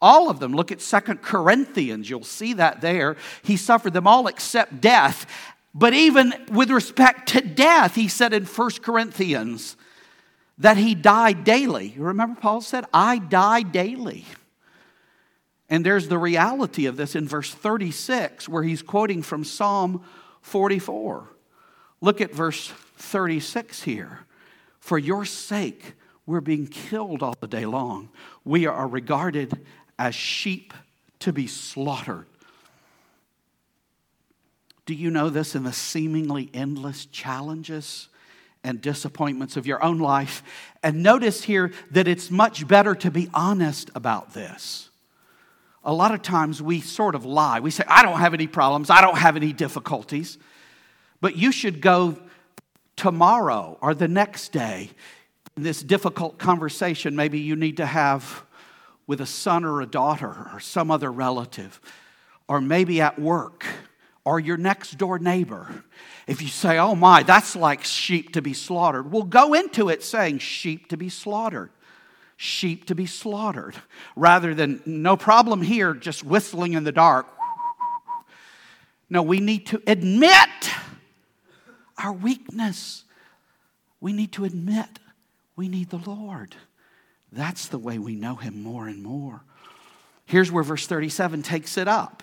All 0.00 0.28
of 0.28 0.40
them. 0.40 0.52
Look 0.52 0.72
at 0.72 0.80
Second 0.80 1.22
Corinthians, 1.22 2.10
you'll 2.10 2.24
see 2.24 2.54
that 2.54 2.80
there. 2.80 3.16
He 3.42 3.56
suffered 3.56 3.92
them 3.92 4.08
all 4.08 4.26
except 4.26 4.80
death. 4.80 5.26
But 5.74 5.94
even 5.94 6.34
with 6.50 6.70
respect 6.70 7.28
to 7.30 7.40
death, 7.40 7.94
he 7.94 8.08
said 8.08 8.32
in 8.32 8.44
First 8.44 8.82
Corinthians 8.82 9.76
that 10.58 10.76
he 10.76 10.94
died 10.94 11.44
daily. 11.44 11.94
You 11.96 12.02
remember 12.02 12.40
Paul 12.40 12.60
said, 12.60 12.84
I 12.92 13.18
die 13.18 13.62
daily. 13.62 14.26
And 15.70 15.86
there's 15.86 16.08
the 16.08 16.18
reality 16.18 16.86
of 16.86 16.96
this 16.96 17.14
in 17.14 17.26
verse 17.26 17.54
36, 17.54 18.48
where 18.48 18.62
he's 18.62 18.82
quoting 18.82 19.22
from 19.22 19.44
Psalm 19.44 20.04
44. 20.42 21.28
Look 22.00 22.20
at 22.20 22.34
verse 22.34 22.68
36 22.96 23.84
here. 23.84 24.26
For 24.82 24.98
your 24.98 25.24
sake, 25.24 25.94
we're 26.26 26.40
being 26.40 26.66
killed 26.66 27.22
all 27.22 27.36
the 27.38 27.46
day 27.46 27.66
long. 27.66 28.08
We 28.44 28.66
are 28.66 28.88
regarded 28.88 29.64
as 29.96 30.12
sheep 30.12 30.74
to 31.20 31.32
be 31.32 31.46
slaughtered. 31.46 32.26
Do 34.84 34.94
you 34.94 35.08
know 35.08 35.30
this 35.30 35.54
in 35.54 35.62
the 35.62 35.72
seemingly 35.72 36.50
endless 36.52 37.06
challenges 37.06 38.08
and 38.64 38.80
disappointments 38.80 39.56
of 39.56 39.68
your 39.68 39.80
own 39.84 40.00
life? 40.00 40.42
And 40.82 41.00
notice 41.00 41.44
here 41.44 41.70
that 41.92 42.08
it's 42.08 42.28
much 42.28 42.66
better 42.66 42.96
to 42.96 43.10
be 43.12 43.30
honest 43.32 43.88
about 43.94 44.34
this. 44.34 44.90
A 45.84 45.92
lot 45.92 46.12
of 46.12 46.22
times 46.22 46.60
we 46.60 46.80
sort 46.80 47.14
of 47.14 47.24
lie. 47.24 47.60
We 47.60 47.70
say, 47.70 47.84
I 47.86 48.02
don't 48.02 48.18
have 48.18 48.34
any 48.34 48.48
problems, 48.48 48.90
I 48.90 49.00
don't 49.00 49.18
have 49.18 49.36
any 49.36 49.52
difficulties. 49.52 50.38
But 51.20 51.36
you 51.36 51.52
should 51.52 51.80
go 51.80 52.18
tomorrow 52.96 53.78
or 53.80 53.94
the 53.94 54.08
next 54.08 54.52
day, 54.52 54.90
in 55.56 55.62
this 55.62 55.82
difficult 55.82 56.38
conversation 56.38 57.14
maybe 57.16 57.38
you 57.38 57.56
need 57.56 57.76
to 57.76 57.86
have 57.86 58.44
with 59.06 59.20
a 59.20 59.26
son 59.26 59.64
or 59.64 59.80
a 59.80 59.86
daughter 59.86 60.50
or 60.52 60.60
some 60.60 60.90
other 60.90 61.10
relative, 61.10 61.80
or 62.48 62.60
maybe 62.60 63.00
at 63.00 63.18
work 63.18 63.66
or 64.24 64.38
your 64.38 64.56
next 64.56 64.96
door 64.98 65.18
neighbor. 65.18 65.84
If 66.26 66.40
you 66.40 66.48
say, 66.48 66.78
oh 66.78 66.94
my, 66.94 67.22
that's 67.24 67.56
like 67.56 67.84
sheep 67.84 68.34
to 68.34 68.42
be 68.42 68.54
slaughtered, 68.54 69.10
well, 69.10 69.24
go 69.24 69.54
into 69.54 69.88
it 69.88 70.02
saying 70.02 70.38
sheep 70.38 70.88
to 70.88 70.96
be 70.96 71.08
slaughtered. 71.08 71.70
Sheep 72.36 72.86
to 72.86 72.94
be 72.94 73.06
slaughtered, 73.06 73.76
rather 74.16 74.52
than 74.54 74.82
no 74.84 75.16
problem 75.16 75.62
here, 75.62 75.94
just 75.94 76.24
whistling 76.24 76.72
in 76.72 76.82
the 76.82 76.90
dark. 76.90 77.26
No, 79.08 79.22
we 79.22 79.38
need 79.38 79.66
to 79.66 79.82
admit 79.86 80.48
our 82.02 82.12
weakness. 82.12 83.04
We 84.00 84.12
need 84.12 84.32
to 84.32 84.44
admit 84.44 84.98
we 85.56 85.68
need 85.68 85.90
the 85.90 85.96
Lord. 85.98 86.56
That's 87.30 87.68
the 87.68 87.78
way 87.78 87.98
we 87.98 88.14
know 88.14 88.36
Him 88.36 88.62
more 88.62 88.88
and 88.88 89.02
more. 89.02 89.42
Here's 90.26 90.50
where 90.50 90.64
verse 90.64 90.86
37 90.86 91.42
takes 91.42 91.76
it 91.76 91.88
up. 91.88 92.22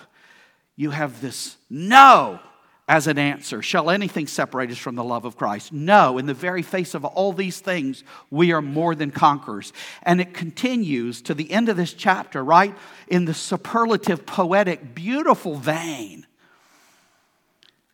You 0.76 0.92
have 0.92 1.22
this 1.22 1.58
no 1.70 2.40
as 2.88 3.06
an 3.06 3.20
answer. 3.20 3.62
Shall 3.62 3.92
anything 3.92 4.26
separate 4.26 4.72
us 4.72 4.78
from 4.78 4.96
the 4.96 5.04
love 5.04 5.26
of 5.26 5.38
Christ? 5.38 5.72
No. 5.72 6.18
In 6.18 6.26
the 6.26 6.34
very 6.34 6.64
face 6.64 6.96
of 6.96 7.06
all 7.06 7.34
these 7.34 7.60
things, 7.60 8.04
we 8.32 8.52
are 8.52 8.64
more 8.64 8.96
than 8.96 9.12
conquerors. 9.12 9.74
And 10.02 10.20
it 10.20 10.34
continues 10.34 11.22
to 11.24 11.36
the 11.36 11.52
end 11.52 11.70
of 11.70 11.78
this 11.78 11.94
chapter, 11.94 12.44
right? 12.44 12.76
In 13.08 13.26
the 13.26 13.34
superlative, 13.34 14.26
poetic, 14.26 14.96
beautiful 14.96 15.56
vein, 15.56 16.26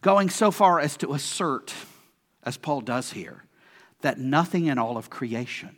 going 0.06 0.30
so 0.30 0.52
far 0.52 0.80
as 0.80 0.96
to 0.98 1.14
assert, 1.14 1.74
as 2.44 2.58
Paul 2.58 2.82
does 2.82 3.14
here, 3.14 3.44
that 4.02 4.20
nothing 4.20 4.68
in 4.68 4.78
all 4.78 4.98
of 4.98 5.10
creation 5.10 5.76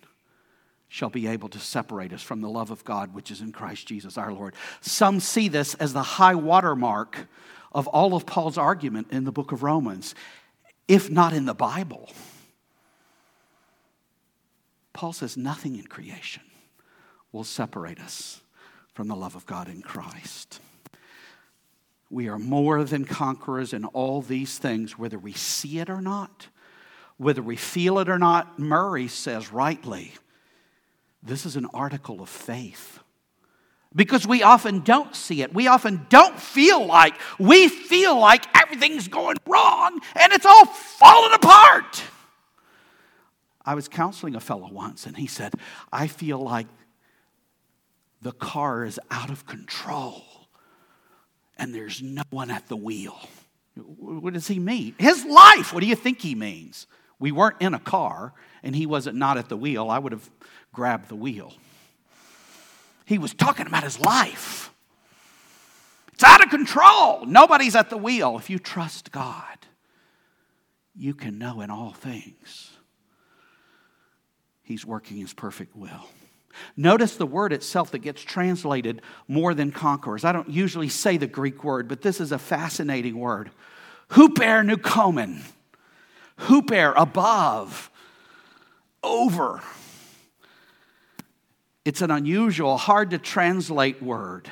shall 0.90 1.10
be 1.10 1.28
able 1.28 1.48
to 1.48 1.60
separate 1.60 2.12
us 2.12 2.22
from 2.22 2.42
the 2.42 2.50
love 2.50 2.70
of 2.70 2.84
God 2.84 3.14
which 3.14 3.32
is 3.32 3.40
in 3.40 3.54
Christ 3.54 3.88
Jesus 3.88 4.18
our 4.18 4.34
Lord. 4.34 4.54
Some 4.82 5.22
see 5.22 5.48
this 5.48 5.76
as 5.76 5.94
the 5.94 6.04
high 6.04 6.36
watermark 6.36 7.30
of 7.72 7.88
all 7.88 8.16
of 8.16 8.26
Paul's 8.26 8.58
argument 8.58 9.08
in 9.12 9.24
the 9.24 9.32
book 9.32 9.54
of 9.54 9.64
Romans, 9.64 10.14
if 10.90 11.10
not 11.10 11.32
in 11.32 11.46
the 11.46 11.54
Bible. 11.54 12.10
Paul 14.92 15.14
says 15.14 15.38
nothing 15.38 15.78
in 15.78 15.88
creation 15.88 16.44
will 17.32 17.46
separate 17.46 18.02
us 18.02 18.42
from 18.94 19.08
the 19.08 19.16
love 19.16 19.38
of 19.38 19.46
God 19.46 19.70
in 19.70 19.82
Christ. 19.82 20.60
We 22.10 22.30
are 22.30 22.40
more 22.40 22.84
than 22.84 23.06
conquerors 23.06 23.74
in 23.74 23.86
all 23.86 24.22
these 24.22 24.58
things, 24.58 24.98
whether 24.98 25.20
we 25.20 25.34
see 25.34 25.80
it 25.80 25.90
or 25.90 26.02
not, 26.02 26.48
whether 27.18 27.42
we 27.42 27.56
feel 27.58 28.00
it 28.00 28.08
or 28.08 28.18
not. 28.18 28.58
Murray 28.58 29.08
says 29.08 29.52
rightly, 29.52 30.14
this 31.22 31.46
is 31.46 31.56
an 31.56 31.66
article 31.74 32.22
of 32.22 32.30
faith 32.30 33.00
because 33.94 34.26
we 34.26 34.44
often 34.44 34.82
don't 34.82 35.16
see 35.16 35.42
it. 35.42 35.54
We 35.54 35.68
often 35.68 36.06
don't 36.10 36.40
feel 36.40 36.86
like, 36.86 37.16
we 37.40 37.68
feel 37.68 38.18
like 38.18 38.46
everything's 38.56 39.08
going 39.08 39.38
wrong 39.46 40.00
and 40.16 40.32
it's 40.32 40.46
all 40.46 40.66
falling 40.66 41.34
apart. 41.34 42.04
I 43.66 43.76
was 43.76 43.90
counseling 43.90 44.36
a 44.36 44.40
fellow 44.40 44.70
once 44.72 45.06
and 45.06 45.18
he 45.18 45.28
said, 45.28 45.54
I 45.92 46.08
feel 46.08 46.40
like 46.40 46.68
the 48.22 48.32
car 48.32 48.86
is 48.86 48.98
out 49.12 49.30
of 49.30 49.46
control 49.46 50.24
and 51.58 51.74
there's 51.74 52.02
no 52.02 52.24
one 52.30 52.52
at 52.52 52.68
the 52.68 52.76
wheel. 52.76 53.18
What 53.76 54.34
does 54.34 54.48
he 54.48 54.60
mean? 54.60 54.96
His 54.98 55.26
life. 55.26 55.74
What 55.74 55.82
do 55.82 55.88
you 55.88 55.96
think 55.96 56.22
he 56.22 56.36
means? 56.36 56.88
We 57.20 57.32
weren't 57.32 57.62
in 57.62 57.74
a 57.74 57.80
car 57.80 58.34
and 58.64 58.76
he 58.76 58.86
wasn't 58.86 59.18
not 59.18 59.38
at 59.38 59.50
the 59.50 59.58
wheel. 59.58 59.90
I 59.90 60.00
would 60.00 60.12
have 60.12 60.30
grabbed 60.74 61.10
the 61.10 61.16
wheel. 61.16 61.54
He 63.06 63.18
was 63.18 63.34
talking 63.34 63.68
about 63.68 63.84
his 63.84 64.00
life. 64.00 64.72
It's 66.14 66.24
out 66.24 66.44
of 66.44 66.50
control. 66.50 67.26
Nobody's 67.26 67.76
at 67.76 67.90
the 67.90 67.98
wheel. 67.98 68.38
If 68.38 68.50
you 68.50 68.58
trust 68.58 69.12
God, 69.12 69.58
you 70.96 71.14
can 71.14 71.38
know 71.38 71.62
in 71.62 71.70
all 71.70 71.94
things 71.94 72.72
He's 74.68 74.86
working 74.86 75.16
His 75.16 75.34
perfect 75.34 75.78
will. 75.78 76.10
Notice 76.76 77.16
the 77.16 77.26
word 77.26 77.54
itself 77.54 77.92
that 77.92 78.00
gets 78.00 78.22
translated 78.22 79.02
more 79.28 79.54
than 79.54 79.72
conquerors. 79.72 80.24
I 80.24 80.32
don't 80.32 80.50
usually 80.50 80.90
say 80.90 81.18
the 81.18 81.28
Greek 81.28 81.64
word, 81.64 81.88
but 81.88 82.02
this 82.02 82.20
is 82.20 82.32
a 82.32 82.40
fascinating 82.40 83.18
word. 83.18 83.52
Hupernukomen. 84.12 85.42
Huper, 86.40 86.94
above, 86.96 87.90
over. 89.04 89.62
It's 91.84 92.02
an 92.02 92.12
unusual, 92.12 92.78
hard 92.78 93.12
to 93.12 93.18
translate 93.18 94.04
word. 94.04 94.50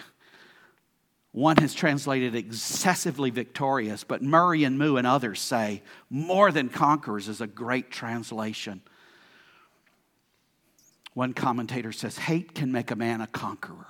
One 1.32 1.58
has 1.58 1.74
translated 1.74 2.34
excessively 2.34 3.30
victorious, 3.30 4.06
but 4.06 4.24
Murray 4.24 4.64
and 4.64 4.80
Moo 4.80 4.96
and 4.96 5.06
others 5.06 5.42
say 5.42 5.84
more 6.10 6.50
than 6.50 6.70
conquerors 6.70 7.28
is 7.28 7.42
a 7.42 7.48
great 7.48 7.92
translation. 7.92 8.82
One 11.16 11.34
commentator 11.34 11.94
says 11.94 12.18
hate 12.18 12.54
can 12.54 12.72
make 12.72 12.92
a 12.92 12.96
man 12.96 13.22
a 13.22 13.28
conqueror, 13.28 13.88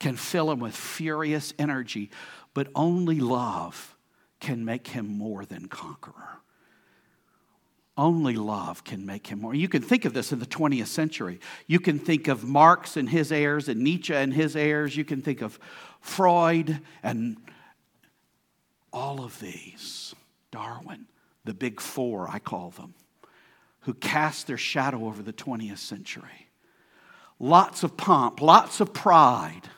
can 0.00 0.16
fill 0.16 0.50
him 0.50 0.58
with 0.58 0.74
furious 0.74 1.52
energy, 1.58 2.10
but 2.54 2.68
only 2.74 3.20
love 3.20 3.96
can 4.40 4.64
make 4.64 4.88
him 4.88 5.06
more 5.06 5.44
than 5.44 5.68
conqueror. 5.68 6.40
Only 7.96 8.34
love 8.36 8.84
can 8.84 9.06
make 9.06 9.26
him 9.26 9.42
more. 9.42 9.54
You 9.54 9.68
can 9.68 9.82
think 9.82 10.06
of 10.06 10.14
this 10.14 10.32
in 10.32 10.40
the 10.40 10.46
20th 10.46 10.86
century. 10.86 11.40
You 11.66 11.78
can 11.78 11.98
think 11.98 12.26
of 12.26 12.42
Marx 12.42 12.96
and 12.96 13.08
his 13.08 13.30
heirs 13.30 13.68
and 13.68 13.82
Nietzsche 13.82 14.14
and 14.14 14.32
his 14.32 14.56
heirs. 14.56 14.96
You 14.96 15.04
can 15.04 15.20
think 15.20 15.42
of 15.42 15.58
Freud 16.00 16.80
and 17.02 17.36
all 18.92 19.22
of 19.22 19.38
these. 19.40 20.14
Darwin, 20.50 21.06
the 21.44 21.54
big 21.54 21.80
four, 21.80 22.28
I 22.28 22.38
call 22.38 22.70
them, 22.70 22.94
who 23.84 23.94
cast 23.94 24.46
their 24.46 24.58
shadow 24.58 25.06
over 25.06 25.22
the 25.22 25.32
20th 25.32 25.78
century. 25.78 26.48
Lots 27.38 27.82
of 27.82 27.96
pomp, 27.96 28.40
lots 28.40 28.80
of 28.80 28.92
pride, 28.92 29.68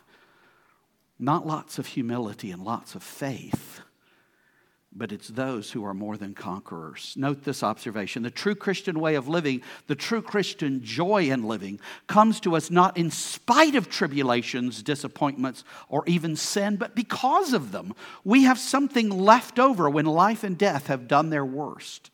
not 1.18 1.46
lots 1.46 1.78
of 1.78 1.86
humility 1.86 2.50
and 2.50 2.62
lots 2.62 2.94
of 2.94 3.02
faith 3.02 3.80
but 4.96 5.12
it's 5.12 5.28
those 5.28 5.70
who 5.70 5.84
are 5.84 5.92
more 5.92 6.16
than 6.16 6.34
conquerors. 6.34 7.14
Note 7.16 7.44
this 7.44 7.62
observation 7.62 8.22
the 8.22 8.30
true 8.30 8.54
Christian 8.54 8.98
way 8.98 9.14
of 9.14 9.28
living, 9.28 9.62
the 9.86 9.94
true 9.94 10.22
Christian 10.22 10.82
joy 10.82 11.24
in 11.30 11.44
living, 11.44 11.78
comes 12.06 12.40
to 12.40 12.56
us 12.56 12.70
not 12.70 12.96
in 12.96 13.10
spite 13.10 13.74
of 13.74 13.90
tribulations, 13.90 14.82
disappointments, 14.82 15.64
or 15.88 16.02
even 16.06 16.34
sin, 16.34 16.76
but 16.76 16.96
because 16.96 17.52
of 17.52 17.72
them. 17.72 17.94
We 18.24 18.44
have 18.44 18.58
something 18.58 19.10
left 19.10 19.58
over 19.58 19.88
when 19.90 20.06
life 20.06 20.42
and 20.42 20.56
death 20.56 20.86
have 20.86 21.08
done 21.08 21.30
their 21.30 21.44
worst. 21.44 22.10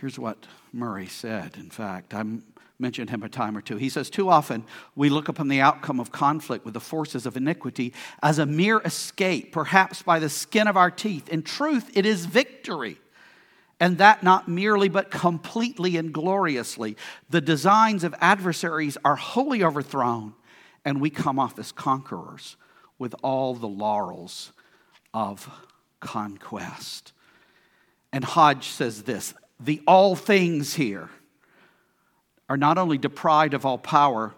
Here's 0.00 0.18
what 0.18 0.46
Murray 0.72 1.06
said, 1.06 1.56
in 1.56 1.70
fact. 1.70 2.14
I'm 2.14 2.44
mentioned 2.78 3.10
him 3.10 3.22
a 3.22 3.28
time 3.28 3.56
or 3.56 3.62
two. 3.62 3.76
He 3.76 3.88
says, 3.88 4.10
Too 4.10 4.28
often 4.28 4.64
we 4.94 5.08
look 5.08 5.28
upon 5.28 5.48
the 5.48 5.60
outcome 5.60 6.00
of 6.00 6.12
conflict 6.12 6.64
with 6.64 6.74
the 6.74 6.80
forces 6.80 7.26
of 7.26 7.36
iniquity 7.36 7.92
as 8.22 8.38
a 8.38 8.46
mere 8.46 8.80
escape, 8.84 9.52
perhaps 9.52 10.02
by 10.02 10.18
the 10.18 10.28
skin 10.28 10.68
of 10.68 10.76
our 10.76 10.90
teeth. 10.90 11.28
In 11.28 11.42
truth, 11.42 11.90
it 11.94 12.04
is 12.04 12.26
victory. 12.26 12.98
And 13.78 13.98
that 13.98 14.22
not 14.22 14.48
merely, 14.48 14.88
but 14.88 15.10
completely 15.10 15.96
and 15.96 16.12
gloriously. 16.12 16.96
The 17.28 17.40
designs 17.42 18.04
of 18.04 18.14
adversaries 18.20 18.96
are 19.04 19.16
wholly 19.16 19.62
overthrown, 19.62 20.34
and 20.84 21.00
we 21.00 21.10
come 21.10 21.38
off 21.38 21.58
as 21.58 21.72
conquerors 21.72 22.56
with 22.98 23.14
all 23.22 23.54
the 23.54 23.68
laurels 23.68 24.52
of 25.12 25.50
conquest. 26.00 27.12
And 28.12 28.24
Hodge 28.24 28.68
says 28.68 29.02
this 29.02 29.34
the 29.58 29.82
all 29.86 30.14
things 30.14 30.74
here 30.74 31.08
are 32.48 32.56
not 32.56 32.78
only 32.78 32.98
deprived 32.98 33.54
of 33.54 33.64
all 33.64 33.78
power 33.78 34.34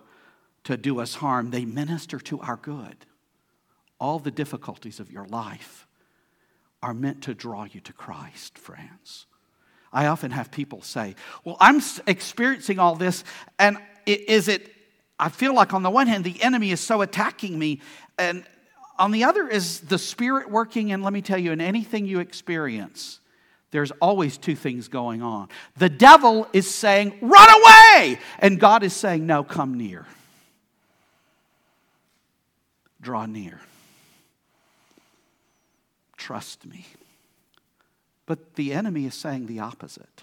to 0.65 0.77
do 0.77 1.01
us 1.01 1.15
harm, 1.15 1.51
they 1.51 1.65
minister 1.65 2.19
to 2.19 2.41
our 2.41 2.57
good. 2.57 2.97
All 4.01 4.19
the 4.19 4.31
difficulties 4.31 5.01
of 5.01 5.11
your 5.11 5.27
life 5.27 5.87
are 6.83 6.95
meant 6.95 7.23
to 7.25 7.35
draw 7.35 7.65
you 7.65 7.81
to 7.81 7.93
Christ, 7.93 8.57
friends. 8.57 9.27
I 9.93 10.07
often 10.07 10.31
have 10.31 10.51
people 10.51 10.83
say, 10.83 11.15
Well, 11.45 11.57
I'm 11.61 11.81
experiencing 12.07 12.79
all 12.79 12.95
this, 12.95 13.25
and 13.59 13.79
is 14.07 14.49
it, 14.49 14.73
I 15.19 15.29
feel 15.29 15.55
like 15.55 15.75
on 15.75 15.83
the 15.83 15.91
one 15.91 16.07
hand, 16.07 16.25
the 16.25 16.41
enemy 16.43 16.71
is 16.71 16.81
so 16.81 17.03
attacking 17.03 17.59
me, 17.59 17.81
and 18.19 18.45
on 18.99 19.11
the 19.11 19.25
other 19.25 19.49
is 19.49 19.81
the 19.81 19.99
Spirit 19.99 20.51
working. 20.51 20.93
And 20.93 21.03
let 21.03 21.13
me 21.13 21.23
tell 21.23 21.39
you, 21.39 21.53
in 21.53 21.61
anything 21.61 22.07
you 22.07 22.21
experience, 22.21 23.21
there's 23.71 23.91
always 24.01 24.39
two 24.39 24.57
things 24.57 24.89
going 24.89 25.23
on. 25.23 25.49
The 25.77 25.91
devil 25.91 26.49
is 26.53 26.73
saying, 26.73 27.19
run 27.21 27.49
away! 27.51 28.19
And 28.39 28.59
God 28.59 28.83
is 28.83 28.95
saying, 28.95 29.27
no, 29.27 29.45
come 29.45 29.77
near. 29.77 30.07
Draw 33.01 33.27
near. 33.27 33.61
Trust 36.17 36.67
me. 36.67 36.87
But 38.27 38.55
the 38.55 38.73
enemy 38.73 39.07
is 39.07 39.15
saying 39.15 39.47
the 39.47 39.61
opposite. 39.61 40.23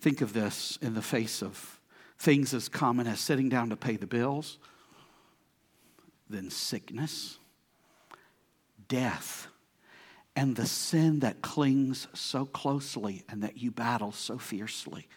Think 0.00 0.20
of 0.20 0.32
this 0.32 0.78
in 0.82 0.94
the 0.94 1.02
face 1.02 1.42
of 1.42 1.78
things 2.18 2.52
as 2.52 2.68
common 2.68 3.06
as 3.06 3.20
sitting 3.20 3.48
down 3.48 3.70
to 3.70 3.76
pay 3.76 3.96
the 3.96 4.06
bills, 4.06 4.58
then 6.28 6.50
sickness 6.50 7.38
death 8.90 9.46
and 10.36 10.56
the 10.56 10.66
sin 10.66 11.20
that 11.20 11.40
clings 11.40 12.06
so 12.12 12.44
closely 12.44 13.24
and 13.28 13.42
that 13.42 13.56
you 13.56 13.70
battle 13.70 14.12
so 14.12 14.36
fiercely. 14.36 15.08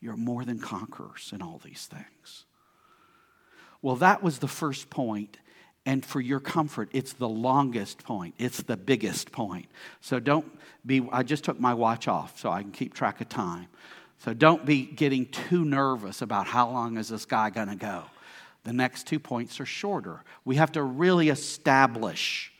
You're 0.00 0.16
more 0.16 0.44
than 0.44 0.58
conquerors 0.58 1.30
in 1.34 1.40
all 1.40 1.60
these 1.64 1.86
things. 1.86 2.44
Well, 3.80 3.96
that 3.96 4.22
was 4.22 4.38
the 4.38 4.48
first 4.48 4.90
point, 4.90 5.38
and 5.86 6.04
for 6.04 6.20
your 6.20 6.40
comfort, 6.40 6.88
it's 6.92 7.12
the 7.12 7.28
longest 7.28 8.04
point. 8.04 8.34
It's 8.38 8.62
the 8.62 8.76
biggest 8.76 9.32
point. 9.32 9.66
So 10.00 10.18
don't 10.18 10.46
be, 10.84 11.06
I 11.12 11.22
just 11.22 11.44
took 11.44 11.60
my 11.60 11.74
watch 11.74 12.08
off 12.08 12.38
so 12.38 12.50
I 12.50 12.62
can 12.62 12.72
keep 12.72 12.94
track 12.94 13.20
of 13.20 13.28
time. 13.28 13.66
So 14.18 14.32
don't 14.32 14.64
be 14.64 14.86
getting 14.86 15.26
too 15.26 15.64
nervous 15.64 16.22
about 16.22 16.46
how 16.46 16.70
long 16.70 16.96
is 16.96 17.08
this 17.08 17.26
guy 17.26 17.50
going 17.50 17.68
to 17.68 17.76
go. 17.76 18.04
The 18.62 18.72
next 18.72 19.06
two 19.06 19.18
points 19.18 19.60
are 19.60 19.66
shorter. 19.66 20.22
We 20.46 20.56
have 20.56 20.72
to 20.72 20.82
really 20.82 21.28
establish 21.28 22.53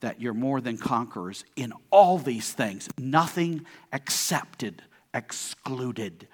that 0.00 0.20
you're 0.20 0.34
more 0.34 0.60
than 0.60 0.76
conquerors 0.76 1.44
in 1.56 1.72
all 1.90 2.18
these 2.18 2.52
things, 2.52 2.88
nothing 2.98 3.64
accepted, 3.92 4.82
excluded. 5.14 6.28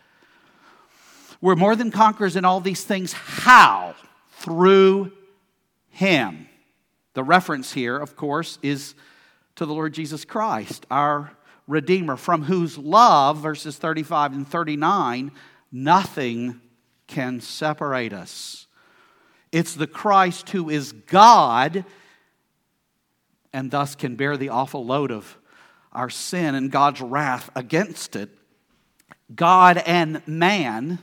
We're 1.41 1.57
more 1.57 1.77
than 1.77 1.91
conquerors 1.91 2.37
in 2.37 2.45
all 2.45 2.61
these 2.61 2.85
things. 2.85 3.13
How? 3.13 3.95
Through 4.39 5.13
Him. 5.91 6.49
The 7.15 7.25
reference 7.25 7.73
here, 7.73 7.97
of 7.97 8.17
course, 8.17 8.59
is 8.63 8.95
to 9.57 9.67
the 9.67 9.75
Lord 9.75 9.93
Jesus 9.93 10.25
Christ, 10.25 10.87
our 10.91 11.33
Redeemer, 11.69 12.17
from 12.17 12.43
whose 12.43 12.77
love, 12.77 13.39
verses 13.39 13.77
35 13.77 14.33
and 14.33 14.49
39, 14.49 15.31
nothing 15.71 16.61
can 17.07 17.41
separate 17.41 18.13
us. 18.13 18.67
It's 19.53 19.75
the 19.75 19.87
Christ 19.87 20.51
who 20.51 20.71
is 20.71 20.93
God 20.93 21.85
and 23.53 23.71
thus 23.71 23.95
can 23.95 24.17
bear 24.17 24.37
the 24.37 24.49
awful 24.49 24.85
load 24.85 25.11
of 25.11 25.39
our 25.93 26.11
sin 26.11 26.55
and 26.55 26.71
God's 26.71 27.01
wrath 27.01 27.51
against 27.55 28.17
it. 28.17 28.31
God 29.35 29.79
and 29.79 30.27
man 30.27 30.99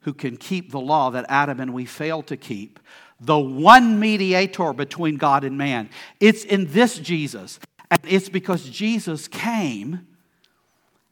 who 0.00 0.12
can 0.12 0.36
keep 0.36 0.70
the 0.70 0.80
law 0.80 1.10
that 1.10 1.24
Adam 1.28 1.60
and 1.60 1.72
we 1.72 1.86
failed 1.86 2.26
to 2.26 2.36
keep, 2.36 2.78
the 3.20 3.38
one 3.38 3.98
mediator 3.98 4.72
between 4.72 5.16
God 5.16 5.44
and 5.44 5.56
man. 5.56 5.88
It's 6.20 6.44
in 6.44 6.70
this 6.72 6.98
Jesus. 6.98 7.58
And 7.90 8.00
it's 8.04 8.28
because 8.28 8.68
Jesus 8.68 9.28
came 9.28 10.06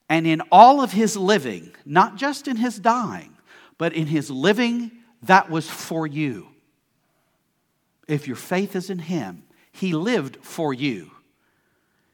and 0.08 0.26
in 0.26 0.42
all 0.52 0.82
of 0.82 0.92
his 0.92 1.16
living, 1.16 1.74
not 1.86 2.16
just 2.16 2.46
in 2.46 2.56
his 2.56 2.78
dying, 2.78 3.34
but 3.78 3.94
in 3.94 4.06
his 4.06 4.30
living, 4.30 4.90
that 5.22 5.48
was 5.48 5.70
for 5.70 6.06
you. 6.06 6.48
If 8.06 8.26
your 8.26 8.36
faith 8.36 8.76
is 8.76 8.90
in 8.90 8.98
him, 8.98 9.44
he 9.72 9.92
lived 9.92 10.38
for 10.42 10.72
you. 10.72 11.10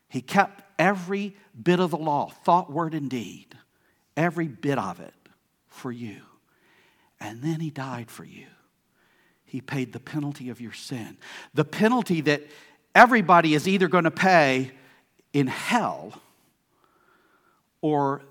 He 0.09 0.21
kept 0.21 0.62
every 0.79 1.37
bit 1.61 1.81
of 1.81 1.90
the 1.90 1.99
law, 1.99 2.31
thought, 2.44 2.73
word, 2.73 2.94
and 2.94 3.11
deed, 3.11 3.47
every 4.16 4.49
bit 4.49 4.79
of 4.79 5.01
it 5.01 5.14
for 5.66 5.92
you. 5.92 6.23
And 7.21 7.42
then 7.42 7.61
he 7.61 7.71
died 7.71 8.11
for 8.11 8.25
you. 8.25 8.47
He 9.44 9.61
paid 9.61 9.92
the 9.92 10.01
penalty 10.01 10.51
of 10.51 10.61
your 10.61 10.73
sin. 10.73 11.16
The 11.55 11.64
penalty 11.64 12.21
that 12.23 12.42
everybody 12.94 13.55
is 13.55 13.66
either 13.66 13.88
going 13.88 14.05
to 14.05 14.11
pay 14.11 14.73
in 15.33 15.47
hell 15.47 16.21
or 17.81 18.23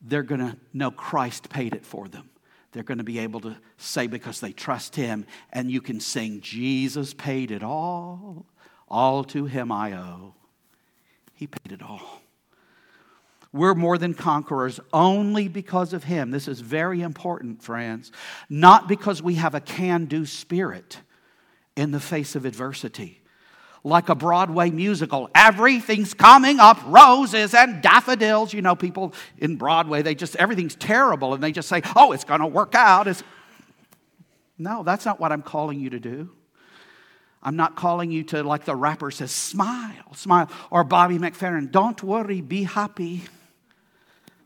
they're 0.00 0.22
going 0.22 0.40
to 0.40 0.56
know 0.72 0.90
Christ 0.90 1.48
paid 1.48 1.74
it 1.74 1.84
for 1.84 2.08
them. 2.08 2.30
They're 2.72 2.82
going 2.82 2.98
to 2.98 3.04
be 3.04 3.20
able 3.20 3.40
to 3.40 3.56
say 3.78 4.06
because 4.06 4.40
they 4.40 4.52
trust 4.52 4.94
Him, 4.96 5.24
and 5.52 5.70
you 5.70 5.80
can 5.80 5.98
sing, 5.98 6.42
Jesus 6.42 7.14
paid 7.14 7.50
it 7.50 7.62
all, 7.62 8.44
all 8.88 9.24
to 9.24 9.46
Him 9.46 9.70
I 9.72 9.92
owe. 9.92 10.34
He 11.34 11.46
paid 11.46 11.72
it 11.72 11.82
all. 11.82 12.22
We're 13.52 13.74
more 13.74 13.96
than 13.98 14.14
conquerors 14.14 14.80
only 14.92 15.48
because 15.48 15.92
of 15.92 16.04
Him. 16.04 16.30
This 16.30 16.48
is 16.48 16.60
very 16.60 17.00
important, 17.02 17.62
friends. 17.62 18.12
Not 18.48 18.88
because 18.88 19.22
we 19.22 19.34
have 19.34 19.54
a 19.54 19.60
can 19.60 20.04
do 20.06 20.26
spirit 20.26 21.00
in 21.74 21.90
the 21.90 22.00
face 22.00 22.36
of 22.36 22.44
adversity 22.44 23.22
like 23.86 24.08
a 24.08 24.16
Broadway 24.16 24.68
musical. 24.70 25.30
Everything's 25.32 26.12
coming 26.12 26.58
up 26.58 26.78
roses 26.86 27.54
and 27.54 27.80
daffodils. 27.80 28.52
You 28.52 28.60
know, 28.60 28.74
people 28.74 29.14
in 29.38 29.56
Broadway, 29.56 30.02
they 30.02 30.16
just, 30.16 30.34
everything's 30.36 30.74
terrible 30.74 31.34
and 31.34 31.42
they 31.42 31.52
just 31.52 31.68
say, 31.68 31.82
oh, 31.94 32.10
it's 32.10 32.24
going 32.24 32.40
to 32.40 32.48
work 32.48 32.74
out. 32.74 33.06
It's... 33.06 33.22
No, 34.58 34.82
that's 34.82 35.04
not 35.04 35.20
what 35.20 35.30
I'm 35.30 35.42
calling 35.42 35.78
you 35.78 35.90
to 35.90 36.00
do. 36.00 36.30
I'm 37.46 37.54
not 37.54 37.76
calling 37.76 38.10
you 38.10 38.24
to, 38.24 38.42
like 38.42 38.64
the 38.64 38.74
rapper 38.74 39.12
says, 39.12 39.30
smile, 39.30 40.12
smile. 40.16 40.50
Or 40.68 40.82
Bobby 40.82 41.16
McFerrin, 41.16 41.70
don't 41.70 42.02
worry, 42.02 42.40
be 42.40 42.64
happy. 42.64 43.22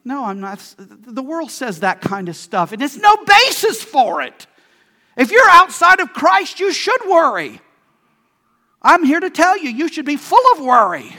No, 0.05 0.27
I'm 0.27 0.39
not. 0.39 0.59
The 0.77 1.23
world 1.23 1.51
says 1.51 1.81
that 1.81 2.03
kind 2.03 2.29
of 2.29 2.37
stuff, 2.37 2.73
and 2.73 2.81
there's 2.81 2.99
no 2.99 3.17
basis 3.25 3.83
for 3.83 4.21
it. 4.21 4.47
If 5.17 5.31
you're 5.31 5.49
outside 5.49 6.01
of 6.01 6.13
Christ, 6.13 6.61
you 6.61 6.75
should 6.75 7.01
worry. 7.09 7.63
I'm 8.83 9.03
here 9.03 9.21
to 9.21 9.31
tell 9.31 9.57
you, 9.57 9.71
you 9.71 9.89
should 9.89 10.05
be 10.07 10.17
full 10.17 10.45
of 10.53 10.61
worry. 10.61 11.17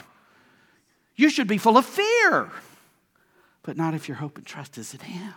You 1.15 1.31
should 1.31 1.47
be 1.47 1.57
full 1.57 1.77
of 1.77 1.85
fear, 1.87 2.51
but 3.63 3.75
not 3.75 3.95
if 3.95 4.07
your 4.07 4.17
hope 4.17 4.37
and 4.37 4.45
trust 4.45 4.77
is 4.77 4.93
in 4.93 4.99
Him. 4.99 5.33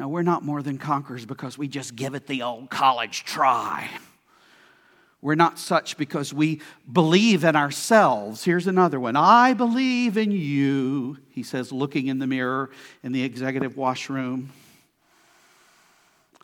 Now, 0.00 0.08
we're 0.08 0.22
not 0.22 0.42
more 0.42 0.62
than 0.62 0.78
conquerors 0.78 1.26
because 1.26 1.58
we 1.58 1.68
just 1.68 1.94
give 1.94 2.14
it 2.14 2.26
the 2.26 2.40
old 2.40 2.70
college 2.70 3.22
try. 3.22 3.90
We're 5.20 5.34
not 5.34 5.58
such 5.58 5.98
because 5.98 6.32
we 6.32 6.62
believe 6.90 7.44
in 7.44 7.54
ourselves. 7.54 8.42
Here's 8.42 8.66
another 8.66 8.98
one 8.98 9.14
I 9.14 9.52
believe 9.52 10.16
in 10.16 10.30
you, 10.30 11.18
he 11.32 11.42
says, 11.42 11.70
looking 11.70 12.06
in 12.06 12.18
the 12.18 12.26
mirror 12.26 12.70
in 13.02 13.12
the 13.12 13.22
executive 13.22 13.76
washroom. 13.76 14.52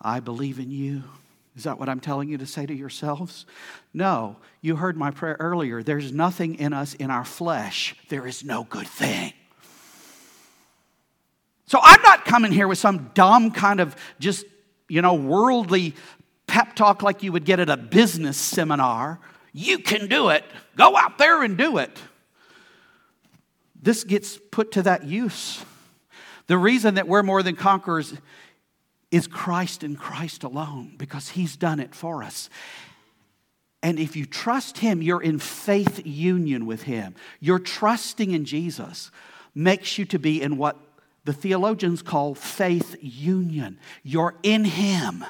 I 0.02 0.20
believe 0.20 0.58
in 0.58 0.70
you. 0.70 1.04
Is 1.56 1.64
that 1.64 1.78
what 1.78 1.88
I'm 1.88 2.00
telling 2.00 2.28
you 2.28 2.36
to 2.36 2.46
say 2.46 2.66
to 2.66 2.74
yourselves? 2.74 3.46
No. 3.94 4.36
You 4.60 4.76
heard 4.76 4.98
my 4.98 5.10
prayer 5.10 5.38
earlier. 5.40 5.82
There's 5.82 6.12
nothing 6.12 6.56
in 6.56 6.74
us 6.74 6.92
in 6.92 7.10
our 7.10 7.24
flesh, 7.24 7.96
there 8.10 8.26
is 8.26 8.44
no 8.44 8.64
good 8.64 8.86
thing. 8.86 9.32
So 11.66 11.80
I'm 11.82 12.00
not 12.02 12.24
coming 12.24 12.52
here 12.52 12.68
with 12.68 12.78
some 12.78 13.10
dumb 13.14 13.50
kind 13.50 13.80
of 13.80 13.96
just, 14.18 14.44
you 14.88 15.02
know, 15.02 15.14
worldly 15.14 15.94
pep 16.46 16.76
talk 16.76 17.02
like 17.02 17.22
you 17.22 17.32
would 17.32 17.44
get 17.44 17.58
at 17.58 17.68
a 17.68 17.76
business 17.76 18.36
seminar. 18.36 19.18
You 19.52 19.78
can 19.78 20.06
do 20.08 20.28
it. 20.28 20.44
Go 20.76 20.96
out 20.96 21.18
there 21.18 21.42
and 21.42 21.58
do 21.58 21.78
it. 21.78 21.98
This 23.82 24.04
gets 24.04 24.38
put 24.50 24.72
to 24.72 24.82
that 24.82 25.04
use. 25.04 25.64
The 26.46 26.58
reason 26.58 26.94
that 26.94 27.08
we're 27.08 27.22
more 27.22 27.42
than 27.42 27.56
conquerors 27.56 28.14
is 29.10 29.26
Christ 29.26 29.82
and 29.82 29.98
Christ 29.98 30.44
alone 30.44 30.94
because 30.96 31.30
He's 31.30 31.56
done 31.56 31.80
it 31.80 31.94
for 31.94 32.22
us. 32.22 32.48
And 33.82 33.98
if 33.98 34.16
you 34.16 34.26
trust 34.26 34.78
Him, 34.78 35.02
you're 35.02 35.22
in 35.22 35.38
faith 35.38 36.04
union 36.04 36.66
with 36.66 36.82
Him. 36.82 37.14
Your 37.40 37.58
trusting 37.58 38.30
in 38.30 38.44
Jesus 38.44 39.10
makes 39.54 39.98
you 39.98 40.04
to 40.06 40.18
be 40.18 40.42
in 40.42 40.56
what 40.56 40.76
the 41.26 41.32
theologians 41.32 42.02
call 42.02 42.34
faith 42.34 42.96
union. 43.00 43.78
You're 44.02 44.36
in 44.42 44.64
Him. 44.64 45.24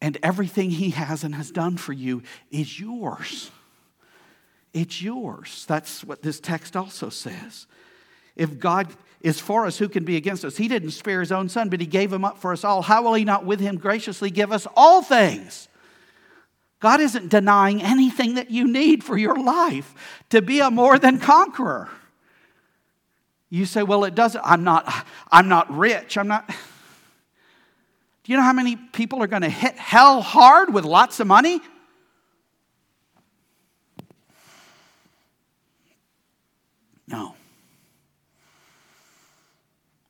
And 0.00 0.18
everything 0.22 0.70
He 0.70 0.90
has 0.90 1.24
and 1.24 1.34
has 1.36 1.50
done 1.50 1.76
for 1.76 1.92
you 1.92 2.22
is 2.50 2.78
yours. 2.78 3.50
It's 4.74 5.00
yours. 5.00 5.64
That's 5.66 6.04
what 6.04 6.22
this 6.22 6.40
text 6.40 6.76
also 6.76 7.08
says. 7.08 7.66
If 8.34 8.58
God 8.58 8.88
is 9.22 9.40
for 9.40 9.64
us, 9.64 9.78
who 9.78 9.88
can 9.88 10.04
be 10.04 10.16
against 10.16 10.44
us? 10.44 10.56
He 10.56 10.68
didn't 10.68 10.90
spare 10.90 11.20
his 11.20 11.32
own 11.32 11.48
son, 11.48 11.68
but 11.70 11.80
he 11.80 11.86
gave 11.86 12.12
him 12.12 12.24
up 12.24 12.38
for 12.38 12.52
us 12.52 12.64
all. 12.64 12.82
How 12.82 13.02
will 13.02 13.14
he 13.14 13.24
not 13.24 13.46
with 13.46 13.60
him 13.60 13.78
graciously 13.78 14.30
give 14.30 14.52
us 14.52 14.66
all 14.76 15.02
things? 15.02 15.68
God 16.80 17.00
isn't 17.00 17.30
denying 17.30 17.80
anything 17.80 18.34
that 18.34 18.50
you 18.50 18.66
need 18.70 19.02
for 19.02 19.16
your 19.16 19.36
life 19.36 19.94
to 20.30 20.42
be 20.42 20.60
a 20.60 20.70
more 20.70 20.98
than 20.98 21.18
conqueror. 21.18 21.88
You 23.48 23.64
say, 23.64 23.82
well, 23.82 24.04
it 24.04 24.14
doesn't, 24.14 24.42
I'm 24.44 24.64
not, 24.64 24.92
I'm 25.30 25.48
not 25.48 25.70
rich. 25.74 26.18
I'm 26.18 26.28
not. 26.28 26.48
Do 28.24 28.32
you 28.32 28.36
know 28.36 28.42
how 28.44 28.52
many 28.52 28.74
people 28.76 29.22
are 29.22 29.28
going 29.28 29.42
to 29.42 29.48
hit 29.48 29.76
hell 29.76 30.20
hard 30.20 30.74
with 30.74 30.84
lots 30.84 31.20
of 31.20 31.28
money? 31.28 31.60
No. 37.06 37.36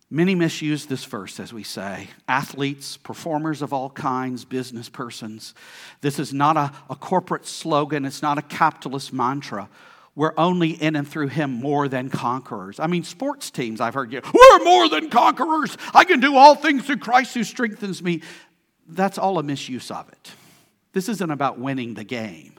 Many 0.08 0.34
misuse 0.34 0.86
this 0.86 1.04
verse, 1.04 1.40
as 1.40 1.52
we 1.52 1.62
say. 1.62 2.08
Athletes, 2.28 2.96
performers 2.96 3.60
of 3.60 3.72
all 3.72 3.90
kinds, 3.90 4.44
business 4.44 4.88
persons. 4.88 5.52
This 6.00 6.18
is 6.18 6.32
not 6.32 6.56
a, 6.56 6.72
a, 6.88 6.94
corporate 6.94 7.44
slogan, 7.44 8.04
it's 8.04 8.22
not 8.22 8.38
a 8.38 8.42
capitalist 8.42 9.12
mantra. 9.12 9.68
We're 10.16 10.32
only 10.38 10.70
in 10.70 10.96
and 10.96 11.06
through 11.06 11.28
Him 11.28 11.52
more 11.52 11.88
than 11.88 12.08
conquerors. 12.08 12.80
I 12.80 12.88
mean, 12.88 13.04
sports 13.04 13.50
teams, 13.50 13.80
I've 13.80 13.94
heard 13.94 14.12
you, 14.12 14.22
we're 14.24 14.64
more 14.64 14.88
than 14.88 15.10
conquerors. 15.10 15.76
I 15.94 16.04
can 16.04 16.20
do 16.20 16.36
all 16.36 16.56
things 16.56 16.84
through 16.84 16.96
Christ 16.96 17.34
who 17.34 17.44
strengthens 17.44 18.02
me. 18.02 18.22
That's 18.88 19.18
all 19.18 19.38
a 19.38 19.42
misuse 19.42 19.90
of 19.90 20.08
it. 20.08 20.32
This 20.92 21.10
isn't 21.10 21.30
about 21.30 21.58
winning 21.58 21.94
the 21.94 22.04
game. 22.04 22.54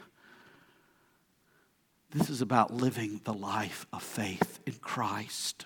This 2.12 2.30
is 2.30 2.42
about 2.42 2.72
living 2.72 3.22
the 3.24 3.34
life 3.34 3.88
of 3.92 4.04
faith 4.04 4.60
in 4.68 4.74
Christ. 4.76 5.66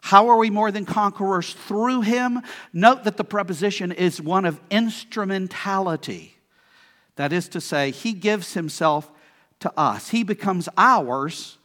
How 0.00 0.28
are 0.28 0.36
we 0.36 0.50
more 0.50 0.72
than 0.72 0.84
conquerors? 0.84 1.52
Through 1.52 2.02
him. 2.02 2.42
Note 2.72 3.04
that 3.04 3.16
the 3.16 3.24
preposition 3.24 3.92
is 3.92 4.20
one 4.20 4.44
of 4.44 4.60
instrumentality. 4.68 6.34
That 7.14 7.32
is 7.32 7.48
to 7.50 7.60
say, 7.60 7.92
he 7.92 8.12
gives 8.12 8.54
himself 8.54 9.10
to 9.62 9.72
us, 9.76 10.10
he 10.10 10.22
becomes 10.22 10.68
ours 10.76 11.58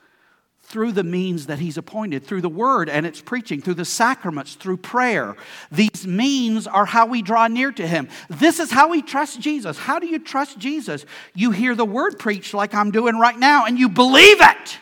through 0.68 0.92
the 0.92 1.04
means 1.04 1.46
that 1.46 1.60
He's 1.60 1.78
appointed, 1.78 2.26
through 2.26 2.42
the 2.42 2.50
Word 2.50 2.90
and 2.90 3.06
its 3.06 3.22
preaching, 3.22 3.62
through 3.62 3.76
the 3.76 3.86
sacraments, 3.86 4.56
through 4.56 4.78
prayer. 4.78 5.38
These 5.72 6.06
means 6.06 6.68
are 6.68 6.86
how 6.86 7.06
we 7.06 7.22
draw 7.22 7.48
near 7.48 7.72
to 7.72 7.88
Him. 7.88 8.10
This 8.30 8.60
is 8.60 8.70
how 8.70 8.90
we 8.90 9.02
trust 9.02 9.40
Jesus. 9.40 9.78
How 9.78 9.98
do 9.98 10.08
you 10.08 10.20
trust 10.20 10.60
Jesus? 10.60 11.06
You 11.34 11.52
hear 11.52 11.74
the 11.74 11.86
Word 11.86 12.20
preached 12.20 12.54
like 12.54 12.74
I'm 12.74 12.92
doing 12.92 13.18
right 13.18 13.38
now, 13.38 13.66
and 13.66 13.80
you 13.80 13.88
believe 13.88 14.42
it. 14.42 14.78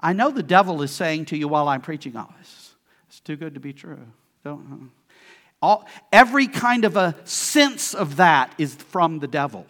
I 0.00 0.14
know 0.14 0.30
the 0.30 0.42
devil 0.42 0.80
is 0.80 0.90
saying 0.90 1.26
to 1.26 1.36
you 1.36 1.48
while 1.48 1.68
I'm 1.68 1.82
preaching 1.82 2.16
all 2.16 2.32
this, 2.38 2.74
it's 3.08 3.20
too 3.20 3.36
good 3.36 3.54
to 3.54 3.60
be 3.60 3.74
true. 3.74 4.00
Don't. 4.42 4.90
All, 5.60 5.86
every 6.10 6.48
kind 6.48 6.86
of 6.86 6.96
a 6.96 7.14
sense 7.24 7.94
of 7.94 8.16
that 8.16 8.54
is 8.56 8.74
from 8.74 9.18
the 9.18 9.28
devil. 9.28 9.66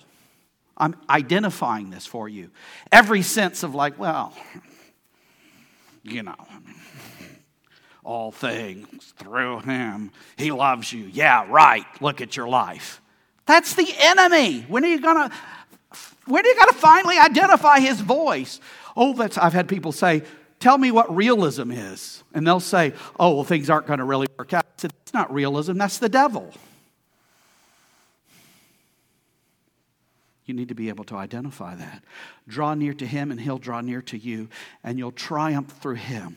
I'm 0.76 0.96
identifying 1.08 1.90
this 1.90 2.06
for 2.06 2.28
you. 2.28 2.50
Every 2.90 3.22
sense 3.22 3.62
of, 3.62 3.74
like, 3.74 3.98
well, 3.98 4.34
you 6.02 6.22
know, 6.22 6.34
all 8.04 8.32
things 8.32 9.14
through 9.16 9.60
him. 9.60 10.10
He 10.36 10.50
loves 10.50 10.92
you. 10.92 11.04
Yeah, 11.04 11.46
right. 11.48 11.84
Look 12.00 12.20
at 12.20 12.36
your 12.36 12.48
life. 12.48 13.00
That's 13.46 13.74
the 13.74 13.88
enemy. 13.98 14.62
When 14.62 14.84
are 14.84 14.88
you 14.88 15.00
gonna 15.00 15.30
when 16.26 16.44
are 16.44 16.48
you 16.48 16.56
gonna 16.56 16.72
finally 16.72 17.18
identify 17.18 17.80
his 17.80 18.00
voice? 18.00 18.60
Oh, 18.96 19.14
that's 19.14 19.38
I've 19.38 19.52
had 19.52 19.68
people 19.68 19.92
say, 19.92 20.22
tell 20.60 20.78
me 20.78 20.90
what 20.90 21.14
realism 21.14 21.70
is. 21.70 22.22
And 22.34 22.46
they'll 22.46 22.60
say, 22.60 22.94
oh, 23.18 23.34
well, 23.34 23.44
things 23.44 23.70
aren't 23.70 23.86
gonna 23.86 24.04
really 24.04 24.28
work 24.38 24.52
out. 24.52 24.64
I 24.64 24.80
said, 24.80 24.92
not 25.14 25.32
realism, 25.32 25.74
that's 25.74 25.98
the 25.98 26.08
devil. 26.08 26.52
You 30.52 30.58
need 30.58 30.68
to 30.68 30.74
be 30.74 30.90
able 30.90 31.04
to 31.04 31.16
identify 31.16 31.74
that. 31.76 32.04
Draw 32.46 32.74
near 32.74 32.92
to 32.92 33.06
Him, 33.06 33.30
and 33.30 33.40
He'll 33.40 33.56
draw 33.56 33.80
near 33.80 34.02
to 34.02 34.18
you, 34.18 34.50
and 34.84 34.98
you'll 34.98 35.10
triumph 35.10 35.80
through 35.80 35.94
Him. 35.94 36.36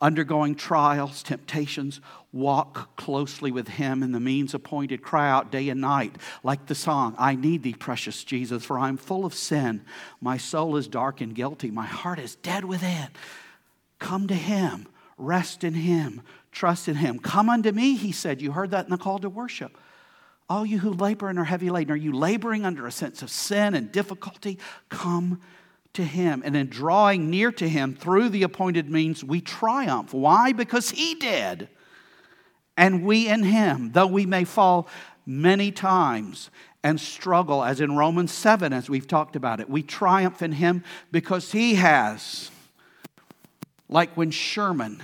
Undergoing 0.00 0.54
trials, 0.54 1.24
temptations, 1.24 2.00
walk 2.32 2.94
closely 2.94 3.50
with 3.50 3.66
Him 3.66 4.04
in 4.04 4.12
the 4.12 4.20
means 4.20 4.54
appointed. 4.54 5.02
Cry 5.02 5.28
out 5.28 5.50
day 5.50 5.68
and 5.68 5.80
night, 5.80 6.14
like 6.44 6.66
the 6.66 6.76
song 6.76 7.16
I 7.18 7.34
need 7.34 7.64
Thee, 7.64 7.74
precious 7.74 8.22
Jesus, 8.22 8.64
for 8.64 8.78
I'm 8.78 8.96
full 8.96 9.24
of 9.24 9.34
sin. 9.34 9.84
My 10.20 10.36
soul 10.36 10.76
is 10.76 10.86
dark 10.86 11.20
and 11.20 11.34
guilty. 11.34 11.72
My 11.72 11.86
heart 11.86 12.20
is 12.20 12.36
dead 12.36 12.64
within. 12.64 13.08
Come 13.98 14.28
to 14.28 14.36
Him, 14.36 14.86
rest 15.18 15.64
in 15.64 15.74
Him, 15.74 16.22
trust 16.52 16.86
in 16.86 16.94
Him. 16.94 17.18
Come 17.18 17.50
unto 17.50 17.72
me, 17.72 17.96
He 17.96 18.12
said. 18.12 18.40
You 18.40 18.52
heard 18.52 18.70
that 18.70 18.84
in 18.84 18.92
the 18.92 18.96
call 18.96 19.18
to 19.18 19.28
worship. 19.28 19.76
All 20.50 20.66
you 20.66 20.80
who 20.80 20.90
labor 20.90 21.28
and 21.28 21.38
are 21.38 21.44
heavy 21.44 21.70
laden, 21.70 21.92
are 21.92 21.96
you 21.96 22.12
laboring 22.12 22.66
under 22.66 22.84
a 22.84 22.90
sense 22.90 23.22
of 23.22 23.30
sin 23.30 23.76
and 23.76 23.92
difficulty? 23.92 24.58
Come 24.88 25.40
to 25.92 26.02
Him. 26.02 26.42
And 26.44 26.56
in 26.56 26.66
drawing 26.66 27.30
near 27.30 27.52
to 27.52 27.68
Him 27.68 27.94
through 27.94 28.30
the 28.30 28.42
appointed 28.42 28.90
means, 28.90 29.22
we 29.22 29.40
triumph. 29.40 30.12
Why? 30.12 30.52
Because 30.52 30.90
He 30.90 31.14
did. 31.14 31.68
And 32.76 33.04
we 33.04 33.28
in 33.28 33.44
Him, 33.44 33.92
though 33.92 34.08
we 34.08 34.26
may 34.26 34.42
fall 34.42 34.88
many 35.24 35.70
times 35.70 36.50
and 36.82 37.00
struggle, 37.00 37.62
as 37.62 37.80
in 37.80 37.96
Romans 37.96 38.32
7, 38.32 38.72
as 38.72 38.90
we've 38.90 39.06
talked 39.06 39.36
about 39.36 39.60
it, 39.60 39.70
we 39.70 39.84
triumph 39.84 40.42
in 40.42 40.50
Him 40.50 40.82
because 41.12 41.52
He 41.52 41.76
has. 41.76 42.50
Like 43.88 44.16
when 44.16 44.32
Sherman 44.32 45.00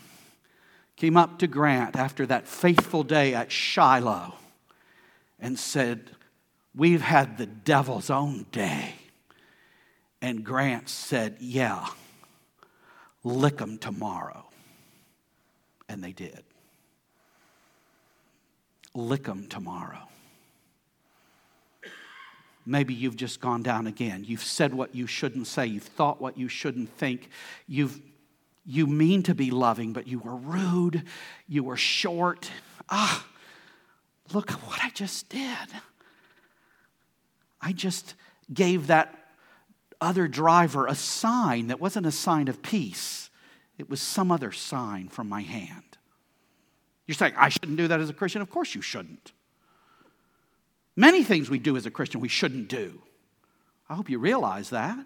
came 0.97 1.17
up 1.17 1.39
to 1.39 1.47
Grant 1.47 1.95
after 1.95 2.27
that 2.27 2.49
faithful 2.49 3.05
day 3.05 3.33
at 3.33 3.53
Shiloh 3.53 4.35
and 5.47 5.57
said, 5.57 6.11
We've 6.75 7.01
had 7.01 7.39
the 7.39 7.47
devil's 7.47 8.11
own 8.11 8.47
day. 8.51 8.95
And 10.21 10.43
Grant 10.45 10.89
said, 10.89 11.37
Yeah, 11.39 11.87
lick 13.23 13.59
them 13.59 13.79
tomorrow. 13.79 14.45
And 15.89 16.03
they 16.03 16.11
did. 16.11 16.43
Lick 18.93 19.23
them 19.23 19.47
tomorrow. 19.47 20.09
Maybe 22.67 22.93
you've 22.93 23.17
just 23.17 23.41
gone 23.41 23.63
down 23.63 23.87
again. 23.87 24.25
You've 24.27 24.43
said 24.43 24.75
what 24.75 24.97
you 24.97 25.07
shouldn't 25.07 25.47
say. 25.47 25.67
You've 25.67 25.85
thought 25.85 26.21
what 26.21 26.37
you 26.37 26.49
shouldn't 26.49 26.91
think. 26.99 27.31
You've, 27.69 28.01
you 28.65 28.89
mean 28.89 29.23
to 29.23 29.35
be 29.35 29.53
loving, 29.53 29.93
but 29.93 30.09
you 30.09 30.19
were 30.19 30.35
rude. 30.35 31.05
You 31.47 31.63
were 31.63 31.77
short. 31.77 32.51
Ah, 32.91 33.25
Look 34.33 34.51
at 34.51 34.59
what 34.67 34.83
I 34.83 34.91
just 34.91 35.29
did. 35.29 35.69
I 37.61 37.73
just 37.73 38.15
gave 38.53 38.89
that 38.89 39.15
other 40.01 40.29
driver 40.29 40.87
a 40.87 40.95
sign 40.95 41.69
that 41.69 41.81
wasn't 41.81 42.07
a 42.07 42.12
sign 42.12 42.49
of 42.49 42.62
peace, 42.62 43.31
it 43.79 43.89
was 43.89 44.01
some 44.01 44.31
other 44.31 44.53
sign 44.53 45.09
from 45.09 45.29
my 45.29 45.43
hand. 45.43 45.83
You're 47.07 47.15
saying, 47.15 47.35
I 47.37 47.49
shouldn't 47.49 47.77
do 47.77 47.89
that 47.89 48.01
as 48.01 48.11
a 48.11 48.15
Christian? 48.15 48.43
Of 48.43 48.51
course 48.51 48.75
you 48.75 48.83
shouldn't. 48.83 49.33
Many 50.97 51.23
things 51.23 51.49
we 51.49 51.59
do 51.59 51.77
as 51.77 51.87
a 51.87 51.91
Christian 51.91 52.21
we 52.21 52.29
shouldn't 52.29 52.69
do. 52.69 53.03
I 53.89 53.95
hope 53.95 54.11
you 54.11 54.19
realize 54.19 54.71
that. 54.71 54.99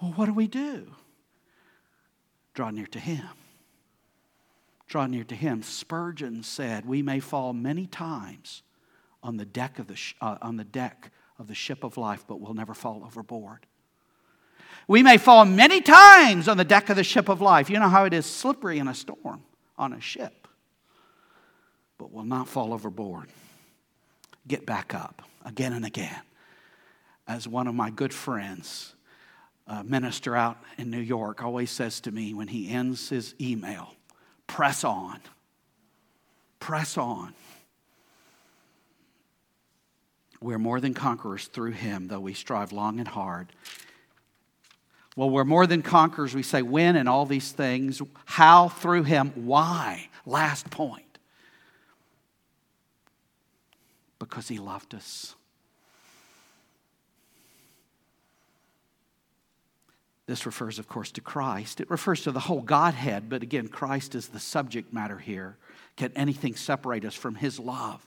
Well, 0.00 0.12
what 0.12 0.26
do 0.26 0.34
we 0.34 0.48
do? 0.48 0.90
Draw 2.54 2.70
near 2.70 2.86
to 2.86 2.98
Him 2.98 3.28
draw 4.86 5.06
near 5.06 5.24
to 5.24 5.34
him. 5.34 5.62
Spurgeon 5.62 6.42
said, 6.42 6.86
"We 6.86 7.02
may 7.02 7.20
fall 7.20 7.52
many 7.52 7.86
times 7.86 8.62
on 9.22 9.36
the 9.36 9.44
deck 9.44 9.78
of 9.78 9.86
the 9.86 9.96
sh- 9.96 10.14
uh, 10.20 10.38
on 10.42 10.56
the 10.56 10.64
deck 10.64 11.10
of 11.38 11.48
the 11.48 11.54
ship 11.54 11.84
of 11.84 11.96
life, 11.96 12.24
but 12.26 12.40
we'll 12.40 12.54
never 12.54 12.74
fall 12.74 13.02
overboard." 13.04 13.66
We 14.86 15.02
may 15.02 15.16
fall 15.16 15.44
many 15.44 15.80
times 15.80 16.46
on 16.46 16.56
the 16.56 16.64
deck 16.64 16.90
of 16.90 16.96
the 16.96 17.04
ship 17.04 17.28
of 17.28 17.40
life. 17.40 17.70
You 17.70 17.78
know 17.78 17.88
how 17.88 18.04
it 18.04 18.12
is 18.12 18.26
slippery 18.26 18.78
in 18.78 18.88
a 18.88 18.94
storm 18.94 19.42
on 19.78 19.92
a 19.92 20.00
ship, 20.00 20.46
but 21.96 22.12
will 22.12 22.24
not 22.24 22.48
fall 22.48 22.74
overboard. 22.74 23.28
Get 24.46 24.66
back 24.66 24.94
up 24.94 25.22
again 25.44 25.72
and 25.72 25.86
again. 25.86 26.20
As 27.26 27.48
one 27.48 27.66
of 27.66 27.74
my 27.74 27.88
good 27.88 28.12
friends, 28.12 28.94
a 29.66 29.82
minister 29.82 30.36
out 30.36 30.58
in 30.76 30.90
New 30.90 31.00
York, 31.00 31.42
always 31.42 31.70
says 31.70 32.00
to 32.00 32.12
me 32.12 32.34
when 32.34 32.48
he 32.48 32.68
ends 32.68 33.08
his 33.08 33.34
email, 33.40 33.94
press 34.46 34.84
on. 34.84 35.20
Press 36.60 36.96
on. 36.96 37.34
We're 40.40 40.58
more 40.58 40.80
than 40.80 40.94
conquerors 40.94 41.46
through 41.46 41.72
him, 41.72 42.08
though 42.08 42.20
we 42.20 42.34
strive 42.34 42.72
long 42.72 42.98
and 42.98 43.08
hard. 43.08 43.48
Well, 45.16 45.30
we're 45.30 45.44
more 45.44 45.66
than 45.66 45.82
conquerors. 45.82 46.34
We 46.34 46.42
say 46.42 46.60
when 46.62 46.96
and 46.96 47.08
all 47.08 47.24
these 47.24 47.52
things. 47.52 48.02
How? 48.24 48.68
Through 48.68 49.04
him. 49.04 49.32
Why? 49.36 50.08
Last 50.26 50.70
point. 50.70 51.18
Because 54.18 54.48
he 54.48 54.58
loved 54.58 54.94
us. 54.94 55.34
This 60.26 60.46
refers, 60.46 60.78
of 60.78 60.88
course, 60.88 61.10
to 61.12 61.20
Christ. 61.20 61.80
It 61.80 61.90
refers 61.90 62.22
to 62.22 62.32
the 62.32 62.40
whole 62.40 62.62
Godhead, 62.62 63.28
but 63.28 63.42
again, 63.42 63.68
Christ 63.68 64.14
is 64.14 64.28
the 64.28 64.40
subject 64.40 64.92
matter 64.92 65.18
here. 65.18 65.56
Can 65.96 66.12
anything 66.16 66.56
separate 66.56 67.04
us 67.04 67.14
from 67.14 67.34
his 67.34 67.58
love? 67.58 68.04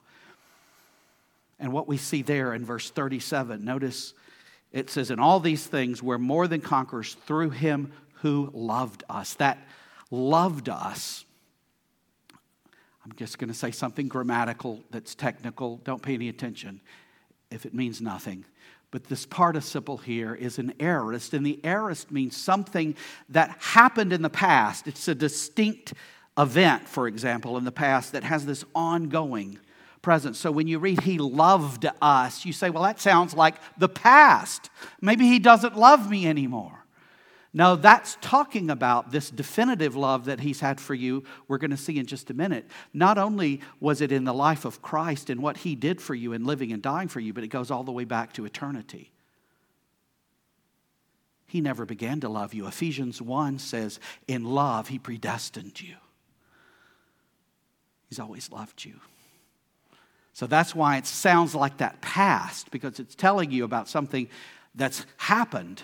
And 1.59 1.73
what 1.73 1.87
we 1.87 1.97
see 1.97 2.21
there 2.21 2.53
in 2.53 2.65
verse 2.65 2.89
37, 2.89 3.63
notice 3.63 4.13
it 4.71 4.89
says, 4.89 5.11
In 5.11 5.19
all 5.19 5.39
these 5.39 5.65
things, 5.65 6.03
we're 6.03 6.17
more 6.17 6.47
than 6.47 6.61
conquerors 6.61 7.13
through 7.13 7.51
him 7.51 7.93
who 8.21 8.49
loved 8.53 9.03
us. 9.09 9.35
That 9.35 9.57
loved 10.11 10.69
us. 10.69 11.23
I'm 13.05 13.13
just 13.15 13.39
going 13.39 13.47
to 13.47 13.53
say 13.53 13.71
something 13.71 14.07
grammatical 14.07 14.83
that's 14.91 15.15
technical. 15.15 15.77
Don't 15.77 16.01
pay 16.01 16.15
any 16.15 16.29
attention 16.29 16.81
if 17.49 17.65
it 17.65 17.73
means 17.73 18.01
nothing. 18.01 18.43
But 18.97 19.09
this 19.09 19.27
participle 19.27 19.97
here 19.97 20.33
is 20.33 20.57
an 20.57 20.73
aorist, 20.79 21.35
and 21.35 21.45
the 21.45 21.59
aorist 21.63 22.09
means 22.09 22.35
something 22.35 22.95
that 23.29 23.55
happened 23.59 24.11
in 24.11 24.23
the 24.23 24.29
past. 24.31 24.87
It's 24.87 25.07
a 25.07 25.13
distinct 25.13 25.93
event, 26.35 26.89
for 26.89 27.07
example, 27.07 27.59
in 27.59 27.63
the 27.63 27.71
past 27.71 28.13
that 28.13 28.23
has 28.23 28.47
this 28.47 28.65
ongoing 28.73 29.59
presence. 30.01 30.39
So 30.39 30.51
when 30.51 30.67
you 30.67 30.79
read, 30.79 31.01
He 31.01 31.19
loved 31.19 31.85
us, 32.01 32.43
you 32.43 32.51
say, 32.53 32.71
well, 32.71 32.81
that 32.81 32.99
sounds 32.99 33.35
like 33.35 33.57
the 33.77 33.87
past. 33.87 34.71
Maybe 34.99 35.27
He 35.27 35.37
doesn't 35.37 35.77
love 35.77 36.09
me 36.09 36.27
anymore. 36.27 36.76
No, 37.53 37.75
that's 37.75 38.17
talking 38.21 38.69
about 38.69 39.11
this 39.11 39.29
definitive 39.29 39.95
love 39.95 40.25
that 40.25 40.41
he's 40.41 40.59
had 40.59 40.79
for 40.79 40.93
you. 40.93 41.23
We're 41.47 41.57
going 41.57 41.71
to 41.71 41.77
see 41.77 41.97
in 41.97 42.05
just 42.05 42.29
a 42.29 42.33
minute. 42.33 42.67
Not 42.93 43.17
only 43.17 43.61
was 43.79 44.01
it 44.01 44.11
in 44.11 44.25
the 44.25 44.33
life 44.33 44.65
of 44.65 44.81
Christ 44.81 45.29
and 45.29 45.41
what 45.41 45.57
he 45.57 45.75
did 45.75 46.01
for 46.01 46.13
you 46.13 46.33
in 46.33 46.43
living 46.43 46.71
and 46.71 46.81
dying 46.81 47.07
for 47.07 47.19
you, 47.19 47.33
but 47.33 47.43
it 47.43 47.47
goes 47.47 47.71
all 47.71 47.83
the 47.83 47.91
way 47.91 48.03
back 48.03 48.33
to 48.33 48.45
eternity. 48.45 49.11
He 51.47 51.61
never 51.61 51.85
began 51.85 52.19
to 52.19 52.29
love 52.29 52.53
you. 52.53 52.67
Ephesians 52.67 53.21
1 53.21 53.59
says, 53.59 53.99
In 54.27 54.43
love, 54.43 54.89
he 54.89 54.99
predestined 54.99 55.81
you. 55.81 55.95
He's 58.09 58.19
always 58.19 58.51
loved 58.51 58.83
you. 58.83 58.99
So 60.33 60.45
that's 60.45 60.75
why 60.75 60.97
it 60.97 61.07
sounds 61.07 61.55
like 61.55 61.77
that 61.77 62.01
past, 62.01 62.69
because 62.69 62.99
it's 62.99 63.15
telling 63.15 63.51
you 63.51 63.63
about 63.63 63.87
something 63.87 64.27
that's 64.75 65.05
happened 65.15 65.81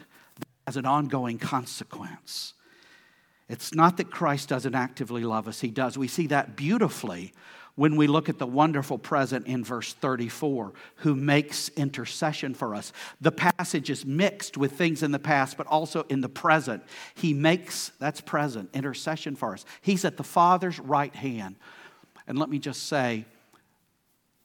as 0.68 0.78
an 0.78 0.86
ongoing 0.86 1.38
consequence. 1.38 2.54
It's 3.50 3.74
not 3.74 3.98
that 3.98 4.10
Christ 4.10 4.50
doesn't 4.50 4.76
actively 4.76 5.24
love 5.24 5.48
us, 5.48 5.62
He 5.62 5.70
does. 5.70 5.98
We 5.98 6.08
see 6.08 6.28
that 6.28 6.56
beautifully 6.56 7.34
when 7.76 7.96
we 7.96 8.06
look 8.06 8.30
at 8.30 8.38
the 8.38 8.46
wonderful 8.46 9.00
present 9.00 9.48
in 9.48 9.64
verse 9.64 9.94
34, 9.94 10.74
who 10.98 11.16
makes 11.16 11.70
intercession 11.70 12.54
for 12.54 12.76
us. 12.76 12.94
The 13.20 13.32
passage 13.32 13.90
is 13.90 14.06
mixed 14.06 14.58
with 14.58 14.74
things 14.74 15.02
in 15.02 15.12
the 15.12 15.20
past, 15.20 15.58
but 15.58 15.66
also 15.68 16.04
in 16.10 16.22
the 16.22 16.30
present. 16.30 16.84
He 17.16 17.34
makes, 17.34 17.92
that's 18.00 18.22
present, 18.22 18.70
intercession 18.74 19.36
for 19.36 19.54
us. 19.54 19.66
He's 19.82 20.06
at 20.06 20.18
the 20.18 20.24
Father's 20.24 20.80
right 20.80 21.14
hand. 21.16 21.56
And 22.28 22.38
let 22.38 22.50
me 22.50 22.60
just 22.60 22.88
say, 22.88 23.26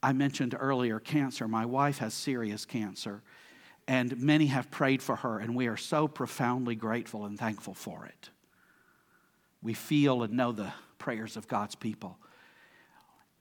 I 0.02 0.12
mentioned 0.12 0.56
earlier 0.58 0.98
cancer. 0.98 1.46
My 1.46 1.66
wife 1.66 1.98
has 1.98 2.14
serious 2.14 2.64
cancer, 2.64 3.20
and 3.88 4.20
many 4.20 4.46
have 4.46 4.70
prayed 4.70 5.02
for 5.02 5.16
her, 5.16 5.40
and 5.40 5.56
we 5.56 5.66
are 5.66 5.76
so 5.76 6.06
profoundly 6.06 6.76
grateful 6.76 7.24
and 7.24 7.36
thankful 7.36 7.74
for 7.74 8.06
it. 8.06 8.30
We 9.62 9.74
feel 9.74 10.22
and 10.22 10.34
know 10.34 10.52
the 10.52 10.72
prayers 10.98 11.36
of 11.36 11.48
God's 11.48 11.74
people 11.74 12.16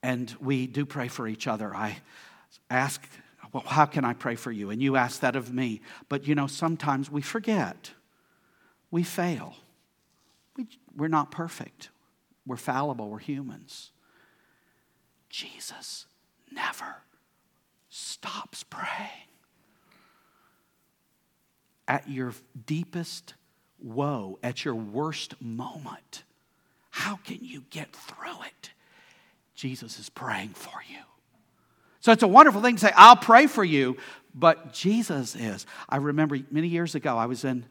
and 0.02 0.34
we 0.40 0.66
do 0.66 0.86
pray 0.86 1.08
for 1.08 1.26
each 1.26 1.46
other. 1.46 1.74
I 1.74 1.98
ask, 2.70 3.06
well, 3.52 3.64
how 3.66 3.86
can 3.86 4.04
I 4.04 4.14
pray 4.14 4.36
for 4.36 4.52
you? 4.52 4.70
And 4.70 4.82
you 4.82 4.96
ask 4.96 5.20
that 5.20 5.36
of 5.36 5.52
me. 5.52 5.80
But 6.08 6.26
you 6.26 6.34
know, 6.34 6.46
sometimes 6.46 7.10
we 7.10 7.22
forget, 7.22 7.92
we 8.90 9.02
fail. 9.02 9.56
We, 10.56 10.66
we're 10.96 11.08
not 11.08 11.30
perfect, 11.30 11.90
we're 12.46 12.56
fallible, 12.56 13.08
we're 13.08 13.18
humans. 13.18 13.90
Jesus 15.30 16.06
never 16.50 17.02
stops 17.90 18.64
praying. 18.64 19.27
At 21.88 22.08
your 22.08 22.34
deepest 22.66 23.34
woe, 23.80 24.38
at 24.42 24.64
your 24.64 24.74
worst 24.74 25.34
moment, 25.40 26.22
how 26.90 27.16
can 27.24 27.38
you 27.40 27.64
get 27.70 27.92
through 27.92 28.42
it? 28.46 28.70
Jesus 29.54 29.98
is 29.98 30.08
praying 30.08 30.50
for 30.50 30.82
you. 30.88 31.00
So 32.00 32.12
it's 32.12 32.22
a 32.22 32.28
wonderful 32.28 32.62
thing 32.62 32.76
to 32.76 32.80
say, 32.80 32.92
I'll 32.94 33.16
pray 33.16 33.46
for 33.46 33.64
you, 33.64 33.96
but 34.34 34.72
Jesus 34.72 35.34
is. 35.34 35.66
I 35.88 35.96
remember 35.96 36.38
many 36.50 36.68
years 36.68 36.94
ago, 36.94 37.16
I 37.16 37.26
was 37.26 37.44
in 37.44 37.64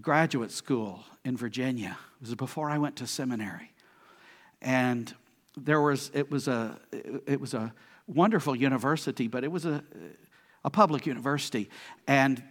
graduate 0.00 0.50
school 0.50 1.04
in 1.24 1.36
Virginia. 1.36 1.96
It 2.20 2.28
was 2.28 2.34
before 2.34 2.70
I 2.70 2.78
went 2.78 2.96
to 2.96 3.06
seminary. 3.06 3.70
And 4.60 5.14
there 5.56 5.80
was, 5.80 6.10
it 6.14 6.30
was 6.30 6.48
a, 6.48 6.78
it 6.92 7.40
was 7.40 7.54
a 7.54 7.72
wonderful 8.06 8.56
university, 8.56 9.28
but 9.28 9.44
it 9.44 9.52
was 9.52 9.64
a, 9.64 9.84
a 10.64 10.70
public 10.70 11.06
university. 11.06 11.68
And 12.06 12.42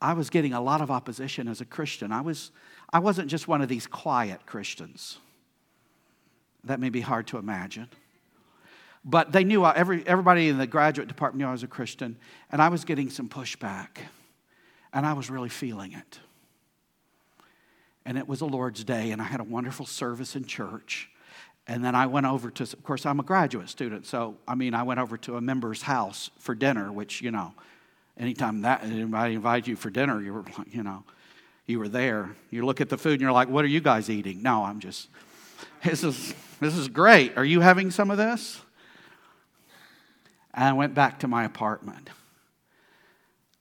I 0.00 0.12
was 0.12 0.30
getting 0.30 0.52
a 0.52 0.60
lot 0.60 0.80
of 0.80 0.90
opposition 0.90 1.48
as 1.48 1.60
a 1.60 1.64
Christian. 1.64 2.12
I, 2.12 2.20
was, 2.20 2.50
I 2.92 2.98
wasn't 2.98 3.28
just 3.28 3.48
one 3.48 3.62
of 3.62 3.68
these 3.68 3.86
quiet 3.86 4.44
Christians. 4.46 5.18
That 6.64 6.80
may 6.80 6.90
be 6.90 7.00
hard 7.00 7.26
to 7.28 7.38
imagine. 7.38 7.88
But 9.04 9.32
they 9.32 9.44
knew, 9.44 9.64
I, 9.64 9.74
every, 9.74 10.06
everybody 10.06 10.48
in 10.48 10.58
the 10.58 10.66
graduate 10.66 11.08
department 11.08 11.42
knew 11.42 11.48
I 11.48 11.52
was 11.52 11.62
a 11.62 11.68
Christian, 11.68 12.16
and 12.50 12.62
I 12.62 12.68
was 12.68 12.84
getting 12.84 13.10
some 13.10 13.28
pushback, 13.28 13.98
and 14.92 15.04
I 15.04 15.12
was 15.12 15.28
really 15.28 15.50
feeling 15.50 15.92
it. 15.92 16.20
And 18.06 18.16
it 18.16 18.26
was 18.26 18.40
a 18.40 18.46
Lord's 18.46 18.84
Day, 18.84 19.10
and 19.10 19.20
I 19.20 19.24
had 19.24 19.40
a 19.40 19.44
wonderful 19.44 19.86
service 19.86 20.36
in 20.36 20.44
church. 20.44 21.10
And 21.66 21.82
then 21.82 21.94
I 21.94 22.06
went 22.06 22.26
over 22.26 22.50
to, 22.50 22.62
of 22.62 22.82
course, 22.82 23.06
I'm 23.06 23.20
a 23.20 23.22
graduate 23.22 23.70
student, 23.70 24.06
so 24.06 24.36
I 24.46 24.54
mean, 24.54 24.74
I 24.74 24.82
went 24.82 25.00
over 25.00 25.16
to 25.18 25.36
a 25.36 25.40
member's 25.40 25.82
house 25.82 26.30
for 26.38 26.54
dinner, 26.54 26.92
which, 26.92 27.22
you 27.22 27.30
know, 27.30 27.54
anytime 28.18 28.62
that 28.62 28.84
anybody 28.84 29.34
invited 29.34 29.68
you 29.68 29.76
for 29.76 29.90
dinner, 29.90 30.20
you 30.20 30.32
were, 30.32 30.44
you 30.70 30.82
know, 30.82 31.04
you 31.66 31.78
were 31.78 31.88
there. 31.88 32.36
You 32.50 32.64
look 32.64 32.80
at 32.80 32.88
the 32.88 32.98
food 32.98 33.12
and 33.12 33.20
you're 33.20 33.32
like, 33.32 33.48
what 33.48 33.64
are 33.64 33.68
you 33.68 33.80
guys 33.80 34.10
eating? 34.10 34.42
No, 34.42 34.64
I'm 34.64 34.80
just, 34.80 35.08
this 35.82 36.04
is, 36.04 36.34
this 36.60 36.76
is 36.76 36.88
great. 36.88 37.36
Are 37.36 37.44
you 37.44 37.60
having 37.60 37.90
some 37.90 38.10
of 38.10 38.18
this? 38.18 38.60
And 40.52 40.64
I 40.64 40.72
went 40.72 40.94
back 40.94 41.20
to 41.20 41.28
my 41.28 41.44
apartment. 41.44 42.10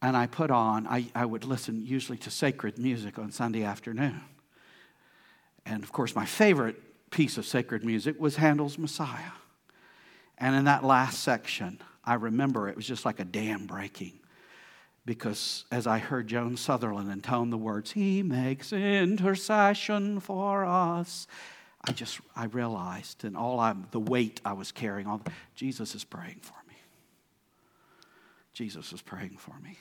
And 0.02 0.18
I 0.18 0.28
put 0.28 0.52
on, 0.52 0.86
I, 0.86 1.06
I 1.16 1.26
would 1.26 1.46
listen 1.46 1.86
usually 1.86 2.18
to 2.20 2.30
sacred 2.30 2.78
music 2.78 3.18
on 3.18 3.32
Sunday 3.32 3.64
afternoon. 3.64 4.22
And 5.66 5.82
of 5.82 5.94
course, 5.94 6.14
my 6.14 6.26
favorite 6.26 6.76
piece 7.10 7.38
of 7.38 7.46
sacred 7.46 7.86
music 7.86 8.20
was 8.20 8.36
Handel's 8.36 8.78
Messiah. 8.78 9.32
And 10.38 10.56
in 10.58 10.66
that 10.66 10.84
last 10.84 11.24
section, 11.24 11.80
I 12.04 12.16
remember 12.16 12.68
it 12.68 12.76
was 12.76 12.86
just 12.86 13.06
like 13.06 13.22
a 13.22 13.26
dam 13.26 13.66
breaking. 13.66 14.20
Because 15.06 15.66
as 15.72 15.86
I 15.86 15.98
heard 16.00 16.28
Joan 16.28 16.56
Sutherland 16.56 17.12
intone 17.12 17.50
the 17.50 17.58
words, 17.58 17.92
He 17.92 18.24
makes 18.24 18.72
intercession 18.72 20.20
for 20.20 20.64
us, 20.66 21.28
I 21.86 21.92
just, 21.92 22.22
I 22.36 22.46
realized, 22.46 23.26
and 23.26 23.36
all 23.36 23.60
I, 23.60 23.76
the 23.92 24.00
weight 24.00 24.40
I 24.46 24.54
was 24.54 24.72
carrying, 24.72 25.06
all, 25.06 25.22
Jesus 25.56 25.96
is 25.96 26.06
praying 26.06 26.40
for 26.42 26.56
me. 26.70 26.76
Jesus 28.54 28.94
is 28.94 29.02
praying 29.02 29.38
for 29.38 29.56
me. 29.62 29.78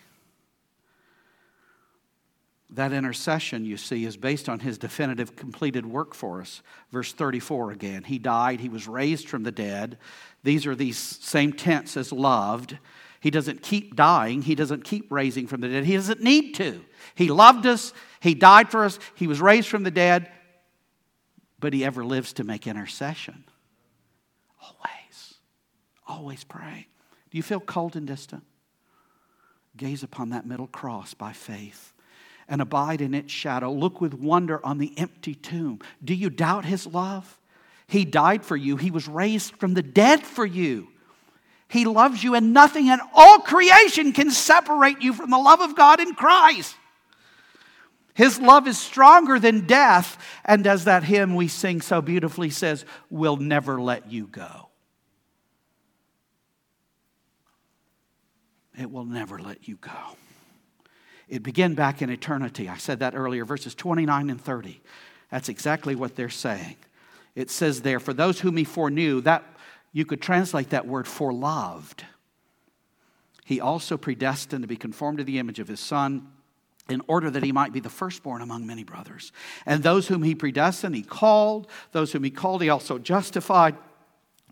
That 2.71 2.93
intercession, 2.93 3.67
you 3.67 3.77
see, 3.77 4.05
is 4.05 4.17
based 4.17 4.49
on 4.49 4.59
his 4.59 4.79
definitive 4.79 5.37
completed 5.37 5.85
work 5.85 6.15
for 6.15 6.41
us. 6.41 6.63
Verse 6.91 7.13
34 7.13 7.71
again. 7.71 8.03
He 8.03 8.19
died, 8.19 8.61
he 8.61 8.71
was 8.71 8.89
raised 8.89 9.29
from 9.29 9.43
the 9.43 9.53
dead. 9.53 9.99
These 10.43 10.67
are 10.67 10.75
these 10.75 10.97
same 10.97 11.53
tense 11.53 11.97
as 11.97 12.11
loved. 12.13 12.79
He 13.23 13.31
doesn't 13.31 13.63
keep 13.63 13.95
dying, 13.95 14.43
he 14.43 14.57
doesn't 14.57 14.83
keep 14.83 15.13
raising 15.13 15.47
from 15.47 15.61
the 15.61 15.69
dead. 15.69 15.85
He 15.85 15.95
doesn't 15.95 16.21
need 16.21 16.57
to. 16.57 16.85
He 17.15 17.29
loved 17.29 17.67
us, 17.67 17.93
he 18.19 18.35
died 18.35 18.69
for 18.69 18.85
us, 18.85 18.99
he 19.15 19.29
was 19.29 19.41
raised 19.41 19.69
from 19.69 19.85
the 19.85 19.93
dead, 19.93 20.29
but 21.61 21.73
he 21.73 21.85
ever 21.85 22.05
lives 22.05 22.33
to 22.35 22.45
make 22.45 22.67
intercession. 22.67 23.45
Always, 24.61 25.35
always 26.09 26.43
pray. 26.43 26.89
Do 27.31 27.37
you 27.37 27.45
feel 27.45 27.61
cold 27.61 27.95
and 27.95 28.09
distant? 28.09 28.43
Gaze 29.77 30.03
upon 30.03 30.31
that 30.31 30.45
middle 30.45 30.67
cross 30.67 31.15
by 31.15 31.33
faith 31.33 31.95
and 32.49 32.61
abide 32.61 33.01
in 33.01 33.15
its 33.15 33.33
shadow. 33.33 33.71
Look 33.71 34.01
with 34.01 34.15
wonder 34.15 34.61
on 34.67 34.79
the 34.79 34.93
empty 34.99 35.37
tomb. 35.37 35.79
Do 36.03 36.13
you 36.13 36.29
doubt 36.29 36.65
his 36.65 36.89
love? 36.89 37.39
He 37.87 38.05
died 38.05 38.45
for 38.45 38.57
you, 38.57 38.77
he 38.77 38.91
was 38.91 39.07
raised 39.07 39.55
from 39.59 39.75
the 39.75 39.83
dead 39.83 40.25
for 40.25 40.45
you. 40.45 40.89
He 41.73 41.85
loves 41.87 42.23
you, 42.23 42.35
and 42.35 42.53
nothing 42.53 42.89
in 42.89 43.01
all 43.15 43.39
creation 43.39 44.13
can 44.13 44.31
separate 44.31 45.01
you 45.01 45.13
from 45.13 45.31
the 45.31 45.39
love 45.39 45.61
of 45.61 45.75
God 45.75 46.01
in 46.01 46.15
Christ. 46.15 46.77
His 48.15 48.39
love 48.39 48.69
is 48.69 48.79
stronger 48.79 49.39
than 49.39 49.67
death, 49.67 50.19
and 50.45 50.67
as 50.67 50.85
that 50.85 51.03
hymn 51.03 51.35
we 51.35 51.49
sing 51.49 51.81
so 51.81 52.03
beautifully 52.03 52.51
says, 52.51 52.85
will 53.09 53.39
never 53.39 53.81
let 53.81 54.13
you 54.13 54.27
go. 54.27 54.69
it 58.79 58.91
will 58.91 59.05
never 59.05 59.39
let 59.39 59.69
you 59.69 59.77
go. 59.77 60.17
It 61.29 61.43
began 61.43 61.75
back 61.75 62.03
in 62.03 62.11
eternity. 62.11 62.69
I 62.69 62.77
said 62.77 63.01
that 63.01 63.15
earlier, 63.15 63.45
verses 63.45 63.75
29 63.75 64.31
and 64.31 64.41
30. 64.41 64.81
That's 65.31 65.49
exactly 65.49 65.95
what 65.95 66.17
they're 66.17 66.29
saying. 66.29 66.77
It 67.35 67.51
says 67.51 67.81
there, 67.81 68.01
for 68.01 68.13
those 68.13 68.41
whom 68.41 68.57
he 68.57 68.65
foreknew, 68.65 69.23
that 69.23 69.45
you 69.93 70.05
could 70.05 70.23
translate 70.23 70.71
that 70.71 70.87
word 70.87 71.07
for 71.07 71.33
loved. 71.33 72.05
He 73.45 73.61
also 73.61 73.97
predestined 73.97 74.63
to 74.63 74.69
be 74.69 74.77
conformed 74.77 75.19
to 75.19 75.25
the 75.25 75.39
image 75.39 75.59
of 75.59 75.69
his 75.69 75.81
son 75.81 76.29
in 76.89 77.03
order 77.07 77.31
that 77.31 77.43
he 77.43 77.53
might 77.53 77.73
be 77.73 77.81
the 77.81 77.91
firstborn 77.91 78.43
among 78.43 78.67
many 78.67 78.85
brothers. 78.85 79.33
And 79.67 79.83
those 79.83 80.09
whom 80.09 80.23
he 80.23 80.35
predestined, 80.35 80.95
he 80.95 81.03
called. 81.03 81.69
Those 81.93 82.13
whom 82.13 82.25
he 82.25 82.31
called, 82.31 82.63
he 82.63 82.69
also 82.71 82.99
justified. 82.99 83.77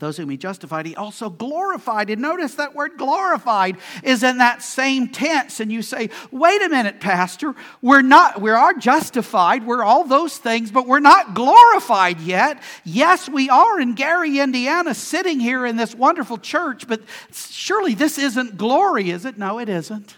Those 0.00 0.16
whom 0.16 0.30
he 0.30 0.38
justified, 0.38 0.86
he 0.86 0.96
also 0.96 1.28
glorified. 1.28 2.08
And 2.08 2.22
notice 2.22 2.54
that 2.54 2.74
word 2.74 2.92
glorified 2.96 3.76
is 4.02 4.22
in 4.22 4.38
that 4.38 4.62
same 4.62 5.08
tense. 5.08 5.60
And 5.60 5.70
you 5.70 5.82
say, 5.82 6.08
wait 6.30 6.62
a 6.62 6.70
minute, 6.70 7.00
Pastor, 7.00 7.54
we're 7.82 8.00
not, 8.00 8.40
we 8.40 8.50
are 8.50 8.72
justified, 8.72 9.66
we're 9.66 9.84
all 9.84 10.04
those 10.04 10.38
things, 10.38 10.70
but 10.70 10.86
we're 10.86 11.00
not 11.00 11.34
glorified 11.34 12.18
yet. 12.18 12.62
Yes, 12.82 13.28
we 13.28 13.50
are 13.50 13.78
in 13.78 13.94
Gary, 13.94 14.38
Indiana, 14.40 14.94
sitting 14.94 15.38
here 15.38 15.66
in 15.66 15.76
this 15.76 15.94
wonderful 15.94 16.38
church, 16.38 16.88
but 16.88 17.02
surely 17.30 17.92
this 17.92 18.16
isn't 18.16 18.56
glory, 18.56 19.10
is 19.10 19.26
it? 19.26 19.36
No, 19.36 19.58
it 19.58 19.68
isn't. 19.68 20.16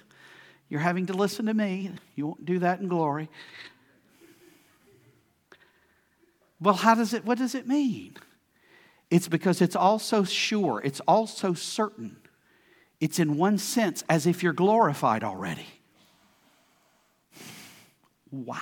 You're 0.69 0.81
having 0.81 1.07
to 1.07 1.13
listen 1.13 1.47
to 1.47 1.55
me. 1.55 1.91
You 2.15 2.29
won't 2.29 2.47
do 2.47 2.61
that 2.61 2.79
in 2.79 2.87
glory. 2.87 3.29
Well, 6.61 6.75
how 6.75 6.95
does 6.95 7.13
it, 7.13 7.25
what 7.25 7.37
does 7.37 7.57
it 7.57 7.67
mean? 7.67 8.17
It's 9.13 9.29
because 9.29 9.61
it's 9.61 9.77
also 9.77 10.25
sure, 10.25 10.81
it's 10.83 11.01
also 11.01 11.53
certain. 11.53 12.17
It's 12.99 13.19
in 13.19 13.37
one 13.37 13.59
sense 13.59 14.03
as 14.09 14.27
if 14.27 14.43
you're 14.43 14.55
glorified 14.55 15.23
already. 15.23 15.67
Wow. 18.31 18.57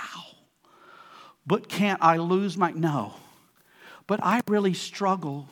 But 1.46 1.68
can't 1.68 2.02
I 2.02 2.16
lose 2.16 2.56
my. 2.56 2.72
No. 2.72 3.14
But 4.08 4.18
I 4.24 4.40
really 4.48 4.74
struggle. 4.74 5.48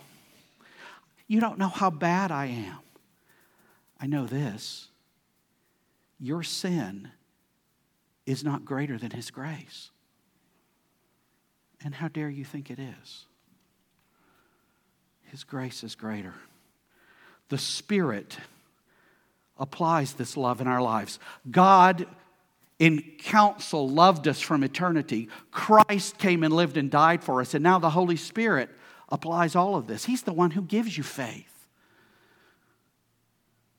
You 1.28 1.38
don't 1.38 1.58
know 1.58 1.68
how 1.68 1.90
bad 1.90 2.32
I 2.32 2.46
am. 2.46 2.80
I 4.00 4.08
know 4.08 4.26
this. 4.26 4.88
Your 6.18 6.42
sin 6.42 7.12
is 8.26 8.42
not 8.42 8.64
greater 8.64 8.98
than 8.98 9.12
His 9.12 9.30
grace. 9.30 9.92
And 11.84 11.94
how 11.94 12.08
dare 12.08 12.30
you 12.30 12.44
think 12.44 12.68
it 12.68 12.80
is? 12.80 13.27
His 15.30 15.44
grace 15.44 15.84
is 15.84 15.94
greater. 15.94 16.34
The 17.48 17.58
Spirit 17.58 18.36
applies 19.58 20.14
this 20.14 20.36
love 20.36 20.60
in 20.60 20.66
our 20.66 20.82
lives. 20.82 21.18
God, 21.50 22.06
in 22.78 23.02
counsel, 23.18 23.88
loved 23.88 24.28
us 24.28 24.40
from 24.40 24.62
eternity. 24.62 25.28
Christ 25.50 26.18
came 26.18 26.42
and 26.42 26.54
lived 26.54 26.76
and 26.76 26.90
died 26.90 27.24
for 27.24 27.40
us. 27.40 27.54
And 27.54 27.62
now 27.62 27.78
the 27.78 27.90
Holy 27.90 28.16
Spirit 28.16 28.70
applies 29.08 29.56
all 29.56 29.76
of 29.76 29.86
this. 29.86 30.04
He's 30.04 30.22
the 30.22 30.32
one 30.32 30.52
who 30.52 30.62
gives 30.62 30.96
you 30.96 31.02
faith. 31.02 31.44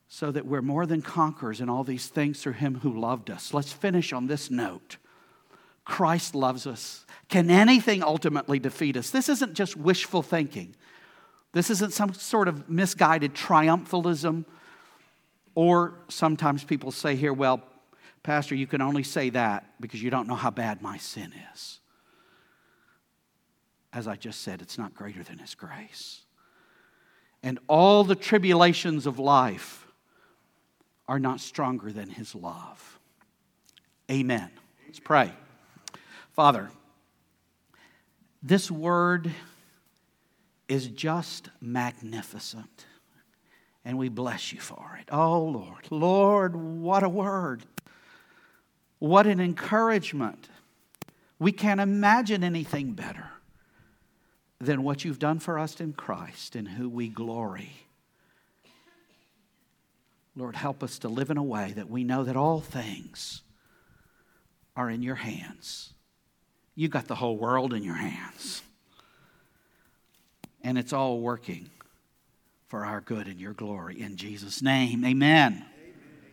So 0.08 0.32
that 0.32 0.46
we're 0.46 0.64
more 0.64 0.86
than 0.86 1.02
conquerors 1.02 1.62
in 1.62 1.70
all 1.70 1.84
these 1.84 2.08
things 2.08 2.42
through 2.42 2.54
Him 2.54 2.80
who 2.80 3.00
loved 3.00 3.30
us. 3.30 3.54
Let's 3.54 3.72
finish 3.72 4.12
on 4.12 4.28
this 4.28 4.50
note. 4.50 4.98
Christ 5.86 6.36
loves 6.36 6.68
us. 6.68 7.06
Can 7.30 7.50
anything 7.50 8.04
ultimately 8.04 8.60
defeat 8.60 8.98
us? 8.98 9.12
This 9.12 9.30
isn't 9.30 9.54
just 9.54 9.78
wishful 9.78 10.22
thinking. 10.22 10.76
This 11.52 11.70
isn't 11.70 11.94
some 11.94 12.14
sort 12.14 12.48
of 12.48 12.70
misguided 12.70 13.34
triumphalism. 13.34 14.46
Or 15.56 15.96
sometimes 16.08 16.64
people 16.64 16.92
say 16.92 17.16
here, 17.16 17.34
well, 17.34 17.62
Pastor, 18.24 18.56
you 18.56 18.68
can 18.68 18.82
only 18.82 19.04
say 19.04 19.30
that 19.32 19.66
because 19.82 20.02
you 20.02 20.10
don't 20.10 20.28
know 20.28 20.36
how 20.36 20.52
bad 20.52 20.82
my 20.82 20.98
sin 20.98 21.34
is. 21.54 21.80
As 23.92 24.08
I 24.08 24.16
just 24.16 24.42
said, 24.42 24.62
it's 24.62 24.78
not 24.78 24.94
greater 24.94 25.24
than 25.24 25.40
His 25.40 25.56
grace. 25.56 26.22
And 27.42 27.60
all 27.68 28.04
the 28.04 28.16
tribulations 28.16 29.08
of 29.08 29.18
life 29.18 29.88
are 31.08 31.20
not 31.20 31.40
stronger 31.40 31.92
than 31.92 32.10
His 32.10 32.36
love. 32.36 33.00
Amen. 34.12 34.52
Let's 34.86 35.00
pray. 35.00 35.32
Father, 36.34 36.70
this 38.44 38.70
word 38.70 39.32
is 40.70 40.88
just 40.88 41.50
magnificent. 41.60 42.86
And 43.84 43.98
we 43.98 44.08
bless 44.08 44.54
you 44.54 44.60
for 44.60 44.98
it. 45.02 45.10
Oh, 45.12 45.44
Lord. 45.44 45.88
Lord, 45.90 46.56
what 46.56 47.04
a 47.04 47.10
word. 47.10 47.64
What 49.00 49.26
an 49.26 49.40
encouragement. 49.40 50.48
We 51.40 51.52
can't 51.52 51.80
imagine 51.80 52.44
anything 52.44 52.94
better 52.94 53.32
than 54.60 54.84
what 54.84 55.04
you've 55.04 55.20
done 55.20 55.40
for 55.40 55.58
us 55.58 55.80
in 55.80 55.94
Christ, 55.94 56.56
in 56.56 56.66
who 56.66 56.88
we 56.88 57.08
glory. 57.08 57.72
Lord, 60.36 60.56
help 60.56 60.84
us 60.84 61.00
to 61.00 61.10
live 61.10 61.32
in 61.32 61.38
a 61.38 61.44
way 61.44 61.74
that 61.76 61.90
we 61.90 62.04
know 62.04 62.24
that 62.24 62.38
all 62.38 62.62
things 62.62 63.42
are 64.76 64.90
in 64.90 65.02
your 65.02 65.16
hands. 65.16 65.94
You 66.76 66.90
got 66.90 67.08
the 67.08 67.16
whole 67.16 67.38
world 67.38 67.74
in 67.74 67.84
your 67.84 67.96
hands 67.96 68.62
and 70.64 70.78
it's 70.78 70.94
all 70.94 71.20
working 71.20 71.70
for 72.68 72.86
our 72.86 73.02
good 73.02 73.28
and 73.28 73.40
your 73.40 73.54
glory. 73.54 74.02
In 74.02 74.16
Jesus' 74.16 74.62
name, 74.62 75.04
amen. 75.04 75.66